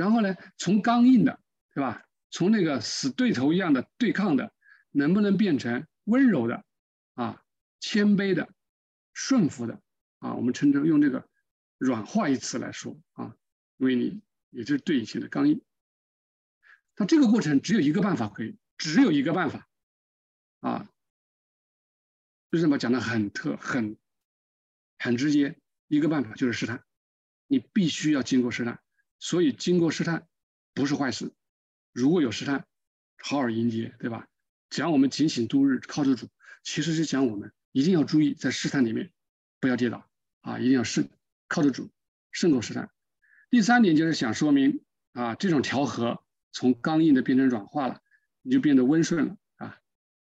[0.00, 1.38] 然后呢，从刚硬的，
[1.74, 2.06] 对吧？
[2.30, 4.52] 从那个死对头一样的对抗的，
[4.90, 6.64] 能不能变成温柔的，
[7.12, 7.42] 啊，
[7.80, 8.48] 谦卑的，
[9.12, 9.82] 顺服的，
[10.20, 11.28] 啊，我们称之用这个
[11.76, 13.36] 软化一词来说啊，
[13.76, 15.60] 因为你也就是对以前的刚硬。
[16.96, 19.68] 那这个过程只有一个办法可以，只有一个办法，
[20.60, 20.88] 啊。
[22.50, 23.96] 为什么讲的很特很
[24.98, 25.60] 很直接？
[25.86, 26.84] 一个办法就是试探，
[27.46, 28.80] 你必须要经过试探，
[29.20, 30.26] 所以经过试探
[30.74, 31.30] 不是坏事。
[31.92, 32.66] 如果有试探，
[33.18, 34.26] 好好迎接，对吧？
[34.70, 36.28] 讲我们警醒度日，靠得主，
[36.64, 39.12] 其实是讲我们一定要注意在试探里面
[39.60, 41.08] 不要跌倒啊，一定要胜，
[41.46, 41.88] 靠得住，
[42.32, 42.90] 胜过试探。
[43.50, 48.00] 第三点就是想说明啊，这种调和从刚硬的变成软化了，
[48.42, 49.78] 你就变得温顺了啊，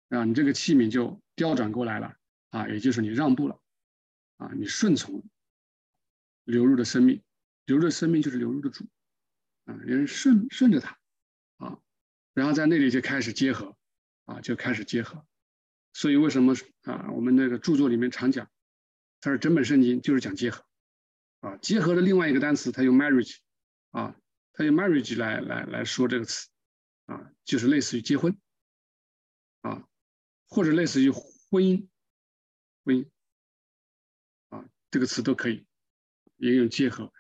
[0.09, 1.21] 啊，你这个器皿就。
[1.37, 2.15] 调转过来了
[2.51, 3.59] 啊，也就是你让步了
[4.37, 5.21] 啊，你顺从
[6.45, 7.21] 流入的生命，
[7.65, 8.85] 流入的生命就是流入的主
[9.65, 10.99] 啊，人顺顺着他
[11.57, 11.79] 啊，
[12.33, 13.77] 然后在那里就开始结合，
[14.25, 15.25] 啊，就开始结合。
[15.93, 17.09] 所以为什么啊？
[17.11, 18.51] 我们那个著作里面常讲，
[19.21, 20.65] 它是整本圣经就是讲结合，
[21.39, 23.37] 啊，结合的另外一个单词，它用 marriage，
[23.91, 24.19] 啊，
[24.51, 26.49] 它用 marriage 来来来说这个词，
[27.05, 28.37] 啊，就是类似于结婚，
[29.61, 29.87] 啊，
[30.47, 31.87] 或者类似于婚姻，
[32.83, 33.09] 婚姻，
[34.49, 35.65] 啊，这个词都可以，
[36.35, 37.13] 也用结合，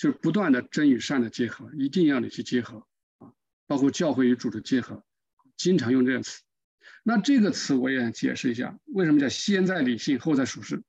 [0.00, 2.86] 就是不断的真与善的结合，一定要你去结合，
[3.18, 3.34] 啊，
[3.66, 5.04] 包括教会与主的结合，
[5.58, 6.40] 经常用这个词。
[7.02, 10.82] 那这个词我也解释一下，为什么叫先在理性后在属实？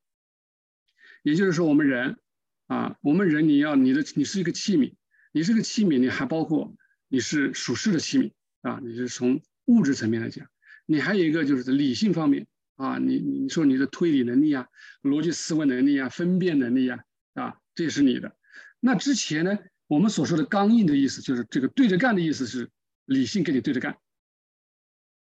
[1.23, 2.19] 也就是说，我们人
[2.67, 4.93] 啊，我们人你要你的你是一个器皿，
[5.33, 6.73] 你是个器皿，你还包括
[7.09, 10.47] 你是属实的器皿啊，你是从物质层面来讲，
[10.85, 12.47] 你还有一个就是理性方面
[12.77, 14.69] 啊，你你说你的推理能力啊、
[15.01, 18.37] 逻辑思维能力啊、分辨能力啊啊，这是你的。
[18.81, 22.69] 那之前呢，我们所说的刚硬的意思，就是这个对着干的意思是
[23.05, 23.97] 理性跟你对着干。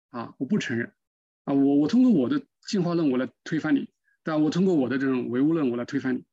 [0.09, 0.91] 啊，我不承认，
[1.45, 3.89] 啊，我我通过我的进化论我来推翻你，
[4.23, 4.41] 但？
[4.41, 6.25] 我通过我的这种唯物论我来推翻你，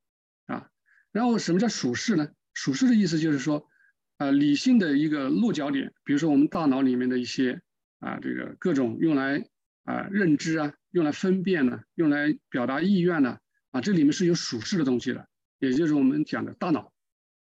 [0.46, 0.68] 啊，
[1.12, 2.28] 然后什么叫属世呢？
[2.54, 3.68] 属世的意思就是说，
[4.16, 7.62] 啊，理性的一个落脚点，比如说我们大脑里面的一些
[8.00, 9.44] 啊，这个各种用来
[9.84, 13.38] 啊认知啊，用来分辨呢，用来表达意愿呢，
[13.70, 15.28] 啊，这里面是有属世的东西的，
[15.60, 16.92] 也就是我们讲的大脑，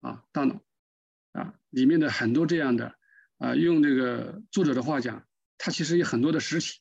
[0.01, 0.61] 啊，大脑，
[1.31, 2.95] 啊，里面的很多这样的，
[3.37, 5.25] 啊，用这个作者的话讲。
[5.61, 6.79] 它其实有很多的实体，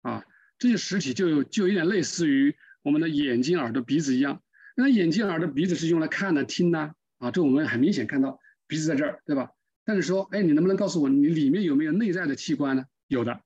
[0.00, 0.24] 啊，
[0.56, 4.42] 这些实体就就有点类似于我们的眼睛、耳朵、鼻子一样。
[4.74, 9.50] 那眼睛、耳朵、鼻子是用来看的、听的，啊，这我们很明显看到鼻子在这儿，对吧？
[9.84, 12.84] 但是说，哎，你能不能告诉我，你里面有没有内在的器官呢？
[13.06, 13.38] 有的，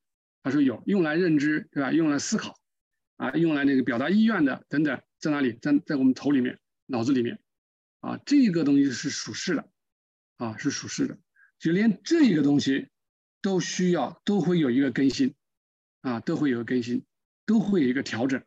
[0.44, 1.90] 他说有，用来认知，对吧？
[1.90, 2.56] 用来思考，
[3.16, 5.58] 啊，用来那个表达意愿的等等，在哪里？
[5.60, 7.40] 在在我们头里面、脑子里面，
[8.00, 9.70] 啊，这个东西是属实的，
[10.36, 11.18] 啊，是属实的，
[11.58, 12.88] 就连这个东西。
[13.42, 15.34] 都需要都会有一个更新，
[16.02, 17.06] 啊，都会有个更新，
[17.46, 18.44] 都会有一个调整，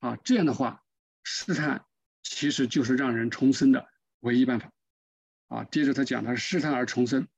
[0.00, 0.84] 啊，这样的话，
[1.24, 1.86] 试探
[2.22, 3.88] 其实就是让人重生的
[4.18, 4.70] 唯一办法，
[5.48, 7.28] 啊，接着他讲他是试探而重生，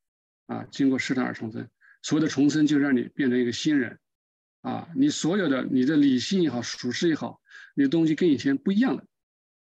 [0.46, 1.70] 啊，经过试探而重生，
[2.02, 4.00] 所谓的重生就让你变成一个新人，
[4.62, 7.40] 啊，你所有的你的理性也好，属实也好，
[7.76, 9.06] 你的东西跟以前不一样的，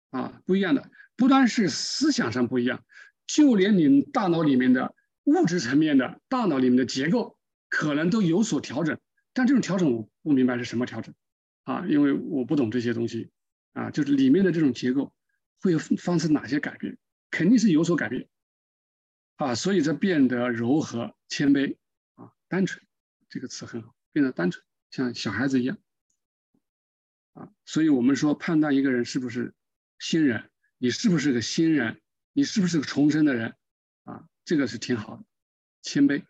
[0.09, 2.83] 啊，不一样的，不单是思想上不一样，
[3.27, 4.95] 就连你大脑里面的。
[5.25, 8.99] 物质层面的大脑里面的结构可能都有所调整，
[9.31, 11.15] 但这种调整我不明白是什么调整，
[11.63, 13.31] 啊，因为我不懂这些东西，
[13.71, 15.13] 啊，就是里面的这种结构
[15.61, 16.97] 会发生哪些改变，
[17.31, 18.27] 肯定是有所改变，
[19.37, 21.77] 啊，所以它变得柔和、谦卑，
[22.15, 22.85] 啊，单纯，
[23.29, 25.77] 这个词很好，变得单纯，像小孩子一样，
[27.31, 29.53] 啊，所以我们说判断一个人是不是
[29.99, 30.49] 新人，
[30.83, 32.01] 你是不是个新人，
[32.33, 33.55] 你是不是个重生的人，
[34.03, 34.27] 啊。
[34.43, 35.23] 这个是挺好的，
[35.81, 36.25] 谦卑，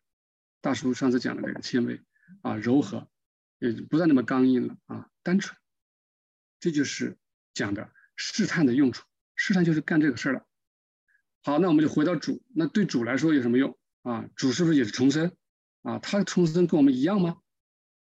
[0.62, 2.04] 大叔上次讲的这个谦卑
[2.44, 3.10] 啊，柔和，
[3.58, 5.58] 也不再那么刚硬了啊，单纯，
[6.60, 7.18] 这就是
[7.56, 10.46] 讲的试探的用处，试探就是干这个事儿了。
[11.42, 14.30] 好，那我们就回到主，那对主来说有什么用啊？
[14.36, 15.36] 主是不是也是重生
[15.82, 15.98] 啊？
[15.98, 17.42] 他重生跟我们一样吗？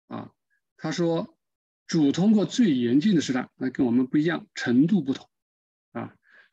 [0.05, 0.31] 啊，
[0.77, 1.36] 他说
[1.88, 5.27] 主通过最严峻的试探，那跟我们不一样，程度不同。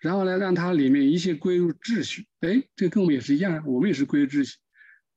[0.02, 2.26] 然后呢，让它里面一切归入秩序。
[2.40, 4.58] 哎，这跟我们也是一样，我们也是归入秩序，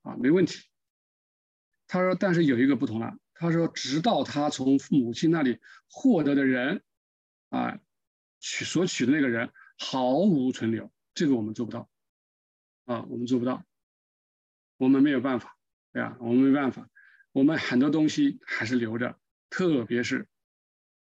[0.03, 0.61] 啊，没问题。
[1.87, 3.17] 他说，但是有一个不同了。
[3.33, 5.57] 他说，直到他从母亲那里
[5.89, 6.83] 获得的人，
[7.49, 7.79] 啊，
[8.39, 11.89] 取所取的那个人毫无存留，这个我们做不到，
[12.85, 13.65] 啊，我们做不到，
[14.77, 15.57] 我们没有办法，
[15.93, 16.15] 对吧？
[16.19, 16.87] 我们没办法，
[17.31, 19.19] 我们很多东西还是留着，
[19.49, 20.27] 特别是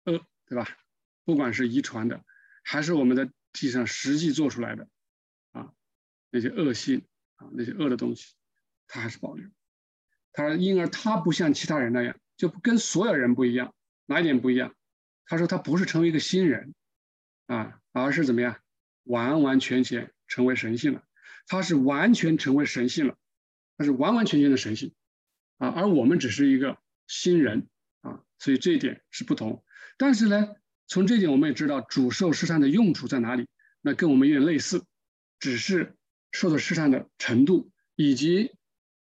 [0.03, 0.67] 呃，对吧？
[1.25, 2.25] 不管是遗传的，
[2.65, 3.31] 还是我们的。
[3.53, 4.89] 际上实际做出来的，
[5.53, 5.73] 啊，
[6.31, 8.35] 那些恶性啊，那些恶的东西，
[8.87, 9.49] 他还是保留。
[10.33, 13.75] 他因而他不像其他人那样，就跟所有人不一样。
[14.07, 14.75] 哪一点不一样？
[15.27, 16.75] 他说他不是成为一个新人，
[17.47, 18.61] 啊，而是怎么样，
[19.05, 21.05] 完完全全成为神性了。
[21.47, 23.17] 他是完全成为神性了，
[23.77, 24.95] 他是完完全全的神性，
[25.59, 27.69] 啊，而我们只是一个新人，
[28.03, 29.65] 啊，所以这一点是不同。
[29.99, 30.55] 但是呢？
[30.91, 33.47] 从这点我们也知道主受试探的用处在哪里，
[33.81, 34.85] 那跟我们有点类似，
[35.39, 35.97] 只是
[36.33, 38.57] 受到试探的程度以及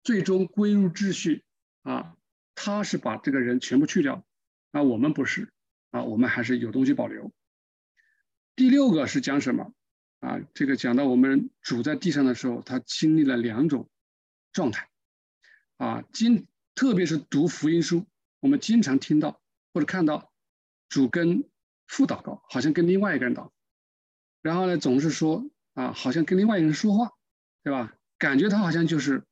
[0.02, 1.44] 最终归入秩序
[1.82, 2.16] 啊，
[2.56, 4.24] 他是把这个人全部去掉，
[4.72, 5.52] 啊，我们不是
[5.92, 7.32] 啊，我们还是有东西保留。
[8.56, 9.72] 第六个是讲什么
[10.18, 10.40] 啊？
[10.54, 13.88] 这个讲到我们主在地上的时候，他经历了两种
[14.52, 14.90] 状态
[15.76, 18.04] 啊，经特别是读福音书，
[18.40, 19.40] 我们经常听到
[19.72, 20.32] 或者看到
[20.88, 21.44] 主跟
[21.88, 23.51] 父祷告，好像跟另外一个人祷，
[24.40, 27.11] 然后呢，总是说啊，好像跟另外一个人说话，
[27.64, 27.92] 对吧？
[28.18, 29.27] 感觉他好像就是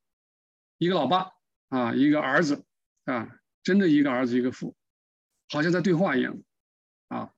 [0.79, 1.33] 一个老爸
[1.69, 2.65] 啊，一个儿子
[3.05, 4.75] 啊，真的一个儿子一个父，
[5.49, 6.43] 好像在对话一样
[7.09, 7.33] 啊。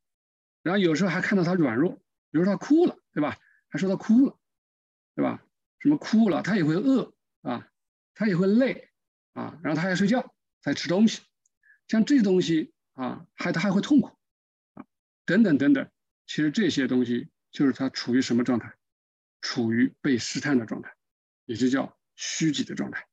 [0.62, 1.92] 然后有时候还看到他软弱，
[2.30, 3.36] 比如说他哭了，对吧？
[3.68, 4.38] 还说他哭了，
[5.14, 5.44] 对吧？
[5.78, 7.68] 什么哭了，他也会饿啊，
[8.14, 8.90] 他也会累
[9.32, 11.22] 啊，然后他还睡觉，在吃东西，
[11.86, 14.17] 像这些东西啊，还他还会痛苦，
[15.28, 15.90] 等等等等。
[16.26, 18.74] 其实这些东西就是他处于什么状态？
[19.42, 20.92] 处于被试探的状态，
[21.44, 23.06] 也就叫虚己的状态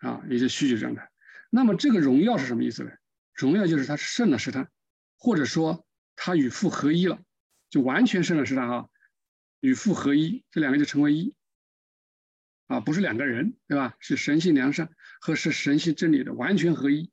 [0.00, 1.10] 啊，也就虚己状态。
[1.48, 2.90] 那么这个荣耀是什么意思呢？
[3.32, 4.70] 荣耀就是他胜了试探，
[5.16, 7.22] 或者说他与父合一了，
[7.70, 8.88] 就完全胜了试探啊，
[9.60, 11.34] 与父合一，这两个就成为一。
[12.66, 13.94] 啊，不是两个人，对吧？
[14.00, 17.10] 是神性良善和是神性真理的完全合一。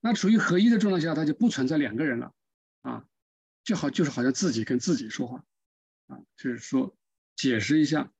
[0.00, 2.34] 那处于合一的状态下，它就不存在两个人了，
[2.82, 3.04] 啊，
[3.66, 5.44] 就好就是好像自己跟自己说话，
[6.06, 6.96] 啊，就是说
[7.34, 8.10] 解释一下，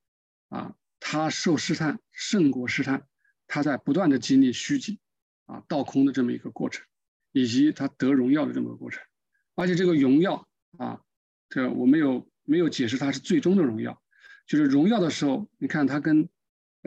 [0.51, 3.07] 啊，他受试探胜过试探，
[3.47, 4.99] 他在不断的经历虚己，
[5.47, 6.85] 啊，倒空的这么一个过程，
[7.33, 9.03] 以及他得荣耀的这么个过程。
[9.55, 11.01] 而且这个荣耀啊，
[11.49, 14.03] 这我没有没有解释它是最终的荣耀，
[14.47, 16.29] 就是荣耀的时候，你看他跟。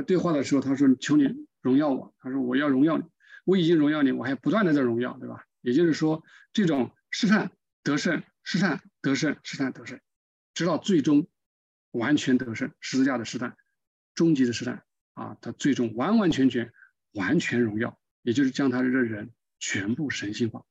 [0.07, 3.03] 对话的时候，他说：“求你荣耀我。”他说：“我要荣耀你，
[3.43, 7.51] 我已经荣耀你，我还不断的在荣耀，对吧？”也就是说，这种试探
[7.83, 10.01] 得胜，试探得胜，试探得胜，
[10.55, 11.27] 直到最终
[11.91, 13.55] 完全得胜，十字架的试探，
[14.15, 14.83] 终极的试探
[15.13, 16.73] 啊，他最终完完全全
[17.11, 20.65] 完全荣耀，也就是将他的人全部神性化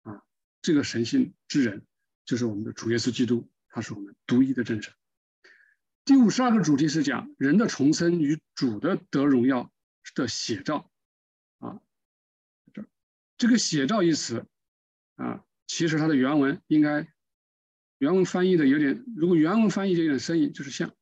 [0.00, 0.22] 啊。
[0.62, 1.86] 这个神性之人，
[2.24, 4.94] 就是我们的主耶稣基督，他是我们独一的真神。
[6.06, 9.70] 第五十二个主题是讲人的重生与主的得荣耀
[10.14, 10.90] 的写照，
[11.58, 11.82] 啊，
[12.72, 12.82] 这
[13.36, 14.46] 这个写照一词，
[15.16, 17.06] 啊，其实它的原文应该
[17.98, 20.92] 原文翻译的有点，如果原文翻译就有点生硬，就是像，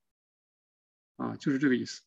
[1.16, 2.02] 啊，就是这个意思。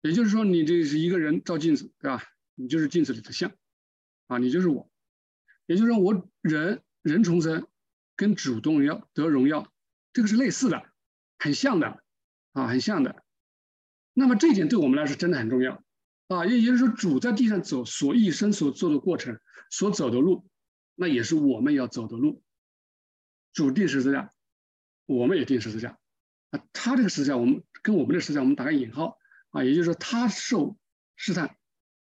[0.00, 2.24] 也就是说，你这是一个人照镜子，对吧？
[2.56, 3.54] 你就是镜子里的像，
[4.26, 4.90] 啊，你就是我。
[5.66, 7.68] 也就是说，我人人重生
[8.16, 9.72] 跟主动要得荣耀。
[10.12, 10.90] 这个是类似的，
[11.38, 12.02] 很像的，
[12.50, 13.24] 啊，很像的。
[14.12, 15.84] 那么这一点对我们来说真的很重要，
[16.28, 20.48] 啊，也就是说，主在地上走所一生所做的过程，所走的路，
[20.94, 22.42] 那也是我们要走的路。
[23.52, 24.32] 主定十字架，
[25.06, 25.98] 我们也定十字架，
[26.50, 29.18] 啊，他这个十字架，我们跟我们的十字架，我们打个引号，
[29.50, 30.78] 啊，也就是说，他受
[31.16, 31.56] 试探，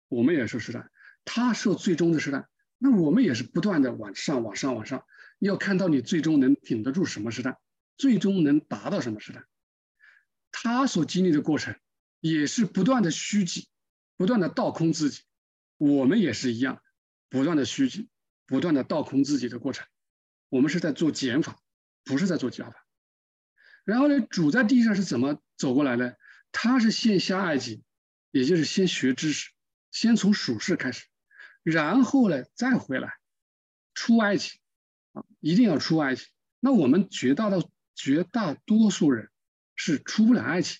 [0.07, 0.89] 我们也受试探，
[1.25, 5.03] 他受最终的试探，那我们也是不断的往上，往上，往上，
[5.39, 7.57] 要看到你最终能顶得住什么试探。
[7.97, 9.45] 最终能达到什么试探？
[10.51, 11.75] 他所经历的过程
[12.19, 13.67] 也是不断的虚己，
[14.17, 15.21] 不断的倒空自己。
[15.77, 16.81] 我们也是一样，
[17.29, 18.09] 不断的虚己，
[18.45, 19.87] 不断的倒空自己的过程。
[20.49, 21.59] 我们是在做减法，
[22.03, 22.85] 不是在做加法。
[23.83, 26.17] 然后呢，主在地上是怎么走过来的？
[26.51, 27.83] 他是先下埃及，
[28.29, 29.51] 也就是先学知识，
[29.89, 31.07] 先从属世开始，
[31.63, 33.13] 然后呢再回来
[33.93, 34.59] 出埃及
[35.13, 36.27] 啊，一定要出埃及。
[36.59, 39.31] 那我们绝大多绝大多数人
[39.75, 40.77] 是出不了埃及，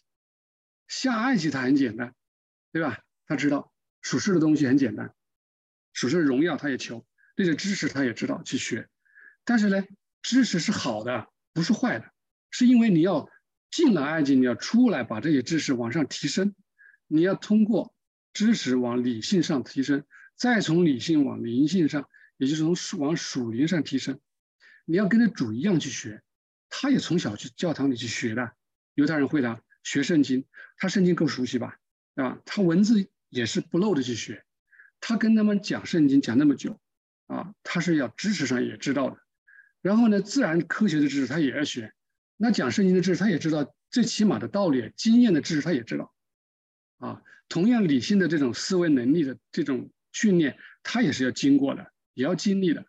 [0.88, 2.14] 下埃及它很简单，
[2.72, 3.00] 对吧？
[3.32, 5.14] 他知道属世的东西很简单，
[5.94, 8.90] 属世的荣耀他也求，这些知识他也知道去学。
[9.46, 9.86] 但是呢，
[10.22, 12.12] 知识是好的，不是坏的，
[12.50, 13.30] 是因为你要
[13.70, 16.54] 进了埃及，你要出来把这些知识往上提升，
[17.08, 17.96] 你要通过
[18.34, 20.04] 知识往理性上提升，
[20.36, 24.20] 再从理性往灵性上，也就是从往属灵上提升，
[24.84, 26.22] 你要跟着主一样去学。
[26.68, 28.52] 他也从小去教堂里去学的，
[28.94, 31.78] 犹太人会的，学圣经，他圣经够熟悉吧？
[32.16, 32.42] 啊？
[32.44, 34.44] 他文字也是不漏的去学，
[35.00, 36.80] 他跟他们讲圣经讲那么久，
[37.26, 39.18] 啊，他是要知识上也知道的，
[39.82, 41.92] 然后呢，自然科学的知识他也要学，
[42.38, 46.14] 那讲圣经的知识他也知道，最起码的道理、经验的知识他也知道，
[47.00, 52.86] 啊，同样理性的这种思维能力的这种训练，他也是要经过的，也要经历的，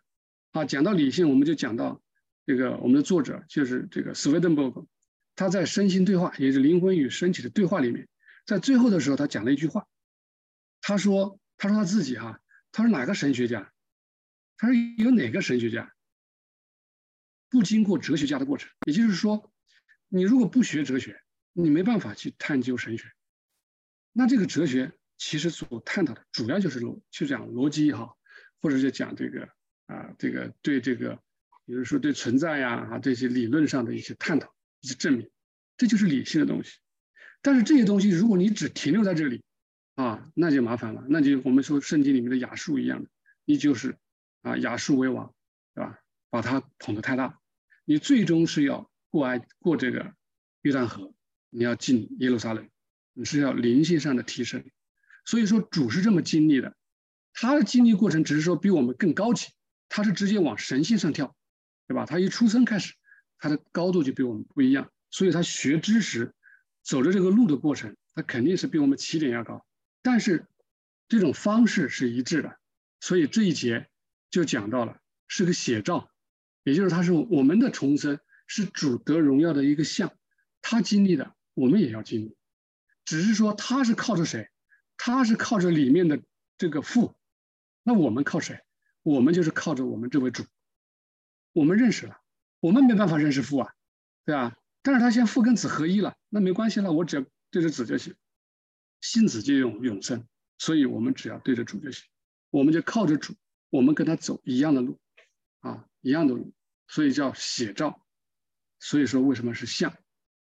[0.51, 1.99] 啊，讲到理性，我们就讲到。
[2.45, 4.85] 这个我们的作者就是这个斯威登伯格，
[5.33, 8.05] 他在《身心对话》也是灵魂与身体的对话里面，
[8.45, 9.87] 在最后的时候，他讲了一句话，
[10.85, 12.41] 他说：“他说他自己哈，
[12.73, 13.71] 他说哪个神学家？
[14.57, 15.95] 他说有哪个神学家
[17.49, 18.69] 不经过哲学家的过程？
[18.85, 19.51] 也就是说，
[20.09, 21.21] 你如果不学哲学，
[21.53, 23.11] 你没办法去探究神学。
[24.11, 28.19] 那这个哲学其实所探讨的主要就是逻，就讲逻辑也好，
[28.59, 29.49] 或者是讲这个
[29.85, 31.19] 啊，这个对这个。”
[31.65, 35.31] 比如说对存在呀啊这些理论上的一些探讨、一些证明，
[35.77, 36.79] 这就是理性的东西。
[37.41, 39.41] 但是这些东西，如果你只停留在这里，
[39.95, 41.03] 啊，那就麻烦了。
[41.07, 43.09] 那就我们说圣经里面的亚述一样的，
[43.45, 43.97] 你就是
[44.41, 45.33] 啊亚述为王，
[45.75, 45.99] 对吧？
[46.29, 47.39] 把他捧得太大，
[47.85, 50.15] 你最终是要过爱过这个
[50.61, 51.13] 约旦河，
[51.51, 52.67] 你要进耶路撒冷，
[53.13, 54.65] 你是要灵性上的提升。
[55.25, 56.75] 所以说主是这么经历的，
[57.33, 59.49] 他的经历过程只是说比我们更高级，
[59.89, 61.35] 他是直接往神性上跳，
[61.87, 62.07] 对吧？
[62.07, 62.95] 他一出生开始，
[63.37, 66.33] 他的高度就比我们不一样，所以他学知识、
[66.81, 69.63] 走着这个路的过程，他肯定是比我们起点要高。
[70.03, 70.45] 但是
[71.07, 72.59] 这种方式是一致的，
[72.99, 73.89] 所以这一节
[74.29, 76.11] 就讲到了是个写照，
[76.63, 80.13] 也就是他是我们的重生，是主得荣耀的一个像，
[80.61, 82.37] 他经历的我们也要经历，
[83.05, 84.51] 只是说他是靠着谁，
[84.97, 86.21] 他是靠着里面的
[86.57, 87.15] 这个父，
[87.81, 88.59] 那我们靠谁？
[89.01, 90.45] 我们就是靠着我们这位主，
[91.51, 92.19] 我们认识了，
[92.59, 93.73] 我们没办法认识父啊，
[94.25, 94.57] 对吧？
[94.81, 98.15] 但是他现在父跟子合一了，那没关系了，我只要对着子就行，
[99.03, 100.25] 信子就永永生，
[100.57, 102.05] 所以我们只要对着主就行，
[102.51, 103.35] 我们就靠着主，
[103.69, 104.97] 我们跟他走一样的路，
[105.59, 106.53] 啊，一样的路，
[106.87, 108.01] 所以叫写照。
[108.79, 109.93] 所以说为什么是像？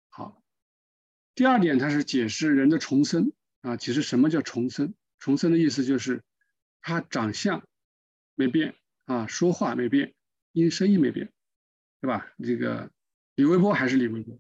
[0.10, 0.44] 好，
[1.36, 3.32] 第二点，它是解释人的重生
[3.62, 3.78] 啊。
[3.78, 4.94] 其实什么叫重生？
[5.20, 6.22] 重生的意思就是
[6.82, 7.66] 他长相。
[8.36, 8.76] 没变
[9.06, 10.16] 啊，说话没变，
[10.52, 11.32] 因声音没变，
[12.02, 12.34] 对吧？
[12.44, 12.92] 这个
[13.36, 14.40] 李微波还是李微波，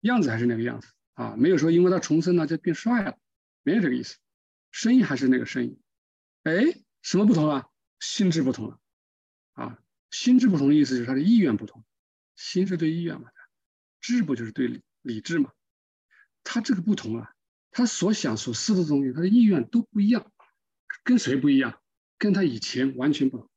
[0.00, 3.18] 样子还是那个样子啊，没有说因为他重生了就变帅了，
[3.62, 4.18] 没有这个意思，
[4.70, 5.80] 声音还是那个声音。
[6.44, 6.52] 哎，
[7.02, 7.68] 什么不同啊？
[8.00, 8.80] 心智不同了
[9.52, 9.78] 啊，
[10.10, 11.84] 心智不同的意思就是他的意愿不同，
[12.34, 13.30] 心是对意愿嘛，
[14.00, 15.52] 智不就是对理智嘛？
[16.42, 17.32] 他这个不同啊，
[17.70, 20.32] 他所想所思的东西，他的意愿都不一样，
[21.04, 21.80] 跟谁不一样？
[22.18, 23.48] 跟他以前完全不同，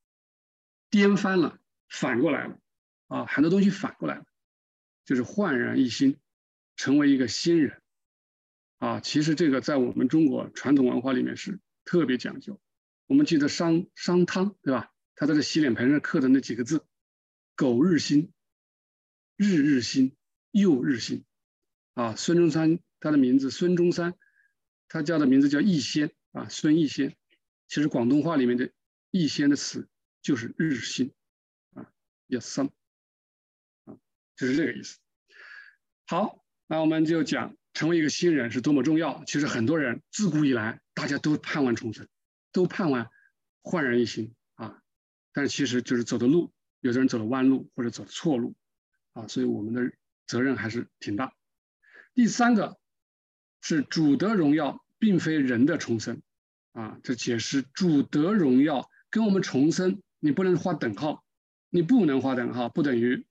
[0.89, 2.60] 颠翻了，反过来了，
[3.08, 4.26] 啊，很多东西反过来了，
[5.06, 6.20] 就是焕然一新，
[6.76, 7.82] 成为一个新人，
[8.86, 12.62] 啊，其实这个在我们中国传统文化里面是特别讲究。
[13.08, 14.92] 我们记得商商汤，对吧？
[15.16, 16.86] 他在这洗脸盆上刻的那几个字
[17.58, 18.32] ：“苟日新，
[19.38, 20.16] 日日新，
[20.52, 21.26] 又日新。”
[21.96, 24.14] 啊，孙中山他的名字孙中山，
[24.88, 27.16] 他叫的名字叫逸仙啊，孙逸仙。
[27.68, 28.72] 其实广东话里面的
[29.10, 29.90] “逸仙”的词
[30.22, 31.12] 就是“日新”，
[31.74, 31.90] 啊，
[32.28, 32.70] 要生，
[33.86, 33.98] 啊，
[34.36, 35.00] 就是这个意思。
[36.06, 39.23] 好，那我们就讲成为一个新人是多么重要。
[39.26, 42.07] 其实很多人自古以来大家都盼望重生，
[42.51, 43.07] 都盼望
[43.61, 44.82] 焕然一新啊。
[45.32, 48.55] 但是其实就是走的路，有的人走了弯路或者走错路，
[49.13, 49.93] 啊，所以我们的
[50.26, 51.36] 责任还是挺大。
[52.15, 52.80] 第三个
[53.61, 56.23] 是主的荣耀，并非人的重生。
[56.71, 61.23] 啊，这解释主的荣耀跟我们重生，你不能画等号，
[61.69, 63.26] 你不能画等号，不等于，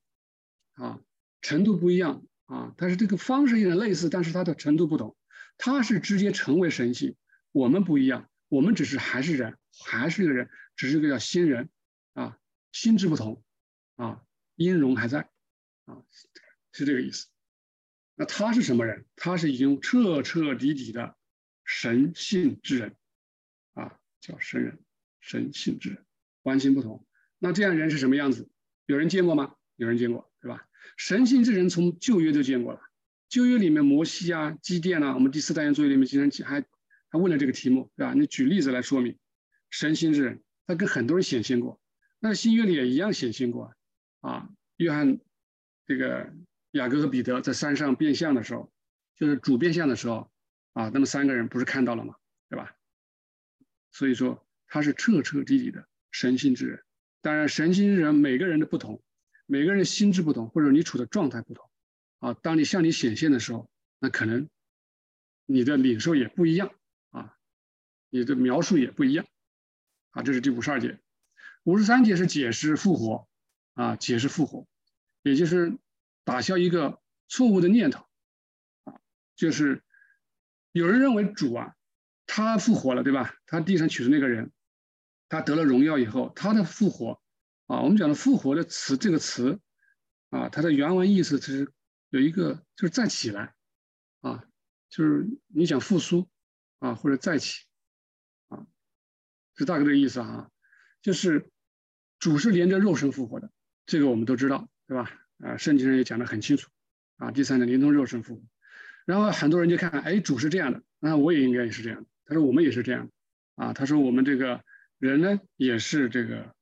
[0.77, 0.99] 啊，
[1.43, 5.17] 程度不一样啊，但是这个方式有点类似，但是它的程度不同，
[5.59, 7.17] 它是直接成为神性，
[7.53, 11.71] 我们不一样，我们只是还是人，还是一个人，只是个叫新人，
[12.13, 12.39] 啊，
[12.73, 13.43] 心智不同，
[13.97, 14.23] 啊，
[14.57, 15.29] 音容还在，
[15.87, 16.03] 啊，
[16.73, 17.27] 是这个意思。
[18.15, 19.07] 那他是什么人？
[19.17, 21.17] 他是已经彻彻底底的
[21.65, 22.97] 神性之人。
[23.73, 24.79] 啊叫神人，
[25.21, 26.05] 神性之人，
[26.43, 27.07] 完全不同。
[27.39, 28.49] 那这样人是什么样子？
[28.87, 29.57] 有人见过吗？
[29.77, 30.33] 有人见过，
[30.97, 32.81] 神性之人从旧约就见过了。
[33.29, 36.65] 旧约里面摩西啊、基甸啊，我们第四单元作业里面经常还
[37.09, 38.15] 还问了这个题目，对吧？
[38.15, 39.17] 你举例子来说明
[39.71, 41.81] 神性之人，他跟很多人显现过。
[42.21, 43.75] 那新约里也一样显现过
[44.21, 44.49] 啊。
[44.77, 45.19] 约翰
[45.87, 46.33] 这个
[46.73, 48.73] 雅各和彼得在山上变相的时候，
[49.17, 50.31] 就是主变相的时候
[50.73, 52.15] 啊，那么三个人不是看到了吗？
[52.49, 52.77] 对吧？
[53.91, 56.83] 所以说他是彻彻底底的神性之人。
[57.21, 59.03] 当然，神性之人每个人的不同，
[59.47, 61.71] 每个人心智不同，或者你处的状态不同，
[62.19, 63.69] 啊，当你向你显现的时候，
[63.99, 64.49] 那可能
[65.47, 66.75] 你的领受也不一样
[67.11, 67.37] 啊，
[68.11, 69.27] 你的描述也不一样
[70.11, 70.23] 啊。
[70.23, 70.99] 这是第五十二节，
[71.63, 73.29] 五十三节是解释复活
[73.75, 74.67] 啊，解释复活，
[75.23, 75.79] 也就是
[76.25, 78.05] 打消一个错误的念头
[78.85, 79.01] 啊，
[79.37, 79.83] 就是
[80.73, 81.75] 有人认为主啊。
[82.27, 83.37] 他复活了，对吧？
[83.45, 84.51] 他地上取的那个人，
[85.29, 87.23] 他得了荣耀以后，他的复活
[87.67, 89.61] 啊，我们讲的复活的词，这个词
[90.31, 91.73] 啊，它的原文意思是
[92.11, 93.55] 有一个就是再起来
[94.21, 94.45] 啊，
[94.91, 96.29] 就是你想复苏
[96.79, 97.65] 啊，或者再起
[98.49, 98.67] 啊，
[99.57, 100.51] 是大概这个意思啊。
[101.03, 101.51] 就是
[102.19, 103.51] 主是连着肉身复活的，
[103.85, 105.11] 这个我们都知道，对吧？
[105.39, 106.71] 啊，圣经上也讲得很清楚
[107.17, 107.31] 啊。
[107.31, 108.43] 第三个连同肉身复活，
[109.05, 112.09] 然后很多人就看，哎，主是这样的，那我也应该也是这样的。
[112.25, 113.11] 他说：“我们也是这样，
[113.55, 114.65] 啊，他说我们这个
[114.99, 116.55] 人呢，也是这个，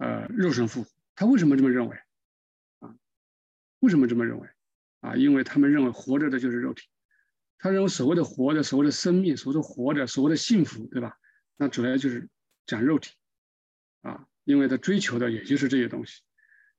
[0.00, 0.90] 呃，肉身复活。
[1.14, 1.94] 他为什么这么认为？
[2.78, 2.96] 啊，
[3.80, 4.48] 为什么这么认为？
[5.00, 6.88] 啊，因为他们认为活着的就是肉体。
[7.58, 11.18] 他认为所谓的活着，所谓的生命，所谓的活着，所谓的幸福，对吧？
[11.58, 12.30] 那主要就是
[12.64, 13.12] 讲肉体，
[14.00, 16.22] 啊，因为他追求的也就是这些东西。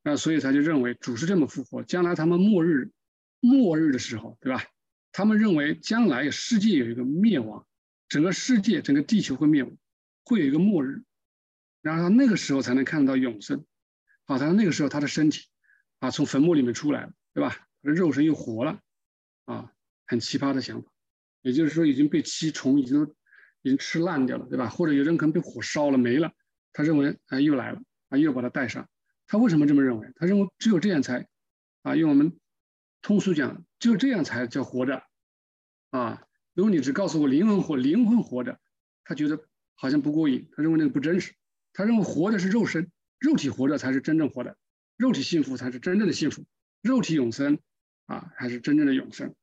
[0.02, 1.84] 那所以他就认为主是这么复活。
[1.84, 2.90] 将来他们末日，
[3.40, 4.64] 末日的时候，对吧？
[5.12, 7.68] 他们认为将来世界有一个灭亡。”
[8.10, 9.72] 整个世界、整个地球会灭亡，
[10.26, 11.04] 会有一个末日，
[11.82, 13.66] 然后他那个时候才能看到永生，
[14.26, 15.48] 啊，他那个时候他的身体
[16.00, 17.50] 啊从坟墓里面出来了，对吧？
[17.82, 18.80] 他的肉身又活了，
[19.46, 19.72] 啊，
[20.06, 20.92] 很奇葩的想法，
[21.42, 23.14] 也就是说已经被蛆虫已经
[23.64, 24.70] 已经吃烂掉了，对吧？
[24.70, 26.32] 或者有人可能被火烧了没了，
[26.74, 28.88] 他认为啊又来了，啊又把它带上，
[29.28, 30.12] 他为什么这么认为？
[30.16, 31.28] 他认为只有这样才，
[31.82, 32.40] 啊，用我们
[33.02, 35.04] 通俗讲，只有这样才叫活着，
[35.90, 36.24] 啊，
[36.54, 38.60] 如果你只告诉我灵魂活灵魂活着，
[39.04, 41.34] 他觉得好像不过瘾，他认为那个不真实，
[41.74, 44.58] 他认为活的是肉身，肉体活着才是真正活的，
[44.98, 46.46] 肉体幸福才是真正的幸福，
[46.82, 47.60] 肉体永生。
[48.08, 49.34] 啊，才是真正的永生。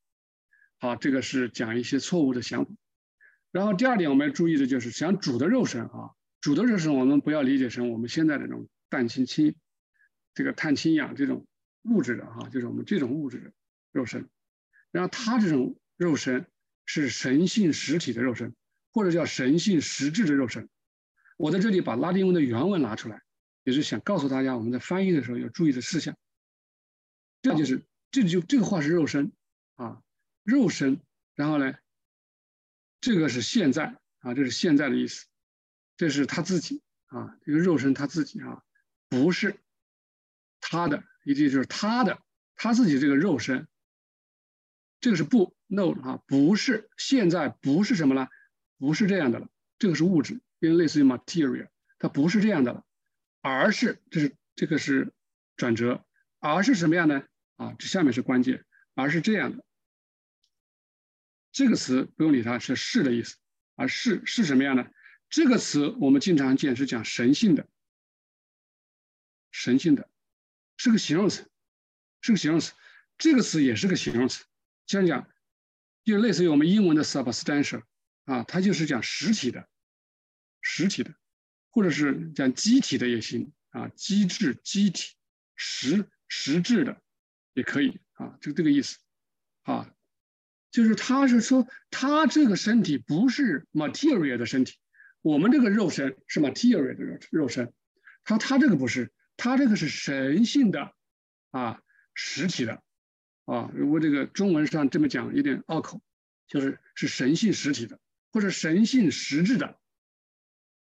[0.79, 2.71] 好，这个是讲一些错误的想法。
[3.51, 6.11] 然后第二点，我们要注意的就是想主的肉身啊，
[6.43, 9.55] 主的肉身，我们不要理解成我们现在的这种氮氢氢，
[10.35, 11.47] 这个碳氢氧这种
[11.85, 13.53] 物质的哈，就是我们这种物质的
[13.91, 14.29] 肉身。
[14.91, 16.45] 然后它这种肉身
[16.85, 18.55] 是神性实体的肉身，
[18.93, 20.69] 或者叫神性实质的肉身。
[21.39, 23.23] 我在这里把拉丁文的原文拿出来，
[23.65, 26.15] 也是想告诉大家我们在翻译的时候要注意的事项。
[27.41, 27.83] 这就是。
[28.11, 29.33] 这就这个话是肉身
[29.75, 30.03] 啊，
[30.43, 31.03] 肉身，
[31.35, 31.75] 然后呢，
[33.03, 35.27] 这个是现在啊，这是现在的意思，
[35.99, 38.65] 这是他自己啊，这个肉身他自己啊，
[39.11, 39.61] 不是
[40.59, 42.23] 他的，一定就是他的，
[42.55, 43.69] 他自己这个肉身，
[45.01, 48.31] 这个是不 no 啊，不是现在不是什么了，
[48.79, 52.85] 不是这样的了，这个是物质，因为类似于 material，它不是这样的了，
[53.41, 55.13] 而是这是这个是
[55.57, 56.05] 转折，
[56.39, 57.25] 而是什么样呢？
[57.57, 59.65] 啊，这下面是关键，而是这样的。
[61.51, 63.37] 这个词不用理它，是“是”的意思，
[63.75, 64.93] 而“是”是什么样的？
[65.29, 67.67] 这个词我们经常见是讲神性的，
[69.51, 70.09] 神性的，
[70.77, 71.51] 是个形容词，
[72.21, 72.75] 是个形容词。
[73.17, 74.45] 这个词也是个形容词，
[74.87, 75.29] 这样讲，
[76.05, 77.83] 就类似于我们英文的 substantial
[78.25, 79.69] 啊，它就是讲实体的，
[80.69, 81.15] 实体的，
[81.71, 85.15] 或者是讲机体的也行啊，机制、机体、
[85.57, 87.01] 实实质的。
[87.55, 88.99] 也可以啊，就这个意思，
[89.63, 89.93] 啊，
[90.71, 94.77] 就是他是说他这个身体不是 material 的身体，
[95.23, 97.73] 我们这个肉身是 material 的肉肉身，
[98.23, 100.95] 他他这个不是，他这个是神性的
[101.51, 101.83] 啊，
[102.15, 102.81] 实体的
[103.47, 106.01] 啊，如果这个中文上这么讲有点拗口，
[106.47, 107.99] 就是是神性实体的
[108.31, 109.81] 或者神性实质的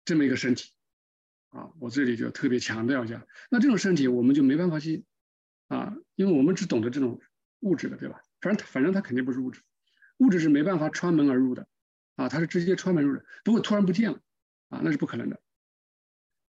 [0.09, 0.71] 这么一个身体
[1.49, 5.05] 啊，我这里就特别强调一下，那这种身体我们就没办法去。
[5.67, 7.21] 啊，因为我们只懂得这种
[7.59, 8.23] 物质的，对吧？
[8.41, 9.61] 反正反正它肯定不是物质，
[10.17, 11.67] 物质是没办法穿门而入的，
[12.15, 14.19] 啊，它是直接穿门入的，不会突然不见了，
[14.69, 15.39] 啊，那是不可能的。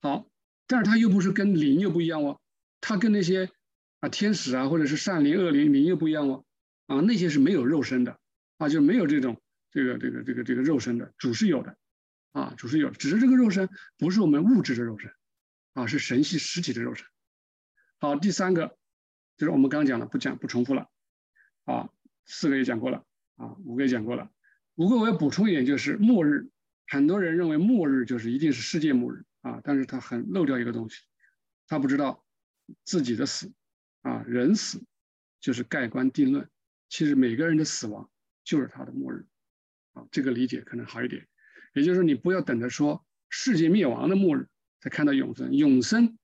[0.01, 0.27] 好，
[0.65, 2.41] 但是它又不是跟灵又不一样哦，
[2.81, 3.51] 它跟那些
[3.99, 6.43] 啊天使啊或者是善灵恶灵灵又不一样哦，
[6.87, 8.19] 啊，那些是没有肉身的，
[8.57, 9.39] 啊，就没有这种
[9.69, 11.77] 这个这个这个这个肉身的，主是有的，
[12.33, 15.11] 啊，主是有，只是这个肉身不是我们物质的肉身，
[15.73, 17.07] 啊，是神系实体的肉身。
[17.97, 18.77] 好，第三个。
[19.35, 20.91] 就是我们刚讲了，不讲不重复了，
[21.65, 21.89] 啊，
[22.23, 23.03] 四个也讲过了，
[23.35, 24.31] 啊，五个也讲过了，
[24.75, 26.51] 五个我要补充一点，就是末日，
[26.85, 31.01] 很多人认为末日就是一定是世界末日啊，但是他很漏掉一个东西，
[31.65, 32.23] 他不知道
[32.83, 33.51] 自己的死，
[34.03, 34.83] 啊，人死
[35.39, 36.47] 就是盖棺定论，
[36.89, 38.11] 其实每个人的死亡
[38.43, 39.25] 就是他的末日，
[39.93, 41.27] 啊，这个理解可能好一点，
[41.73, 44.47] 也就是说你不要等着说世界灭亡的末日
[44.79, 46.17] 才看到永生，永生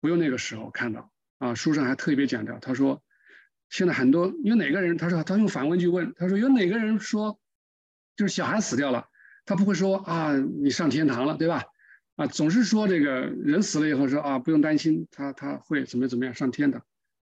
[0.00, 1.10] 不用那个时候看到。
[1.38, 3.02] 啊，书上还特别讲到，他说，
[3.70, 7.40] 现在很多有哪个人，他说他用反问句问，他说有哪个人说，
[8.14, 9.08] 就是小孩死掉了，
[9.46, 11.64] 他不会说啊，你上天堂了，对吧？
[12.16, 16.82] 啊，总是说这个人死了以后说啊，不用担心，他他会怎么怎么样上天的，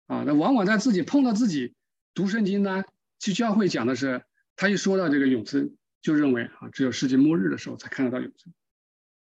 [0.08, 1.74] 啊，那往往在自己碰到自己
[2.14, 2.84] 读圣经呢，
[3.18, 4.26] 去教会讲的是，
[4.58, 8.54] 他一说到这个永生，就认为啊，只有世界末日的时候才看得到永生，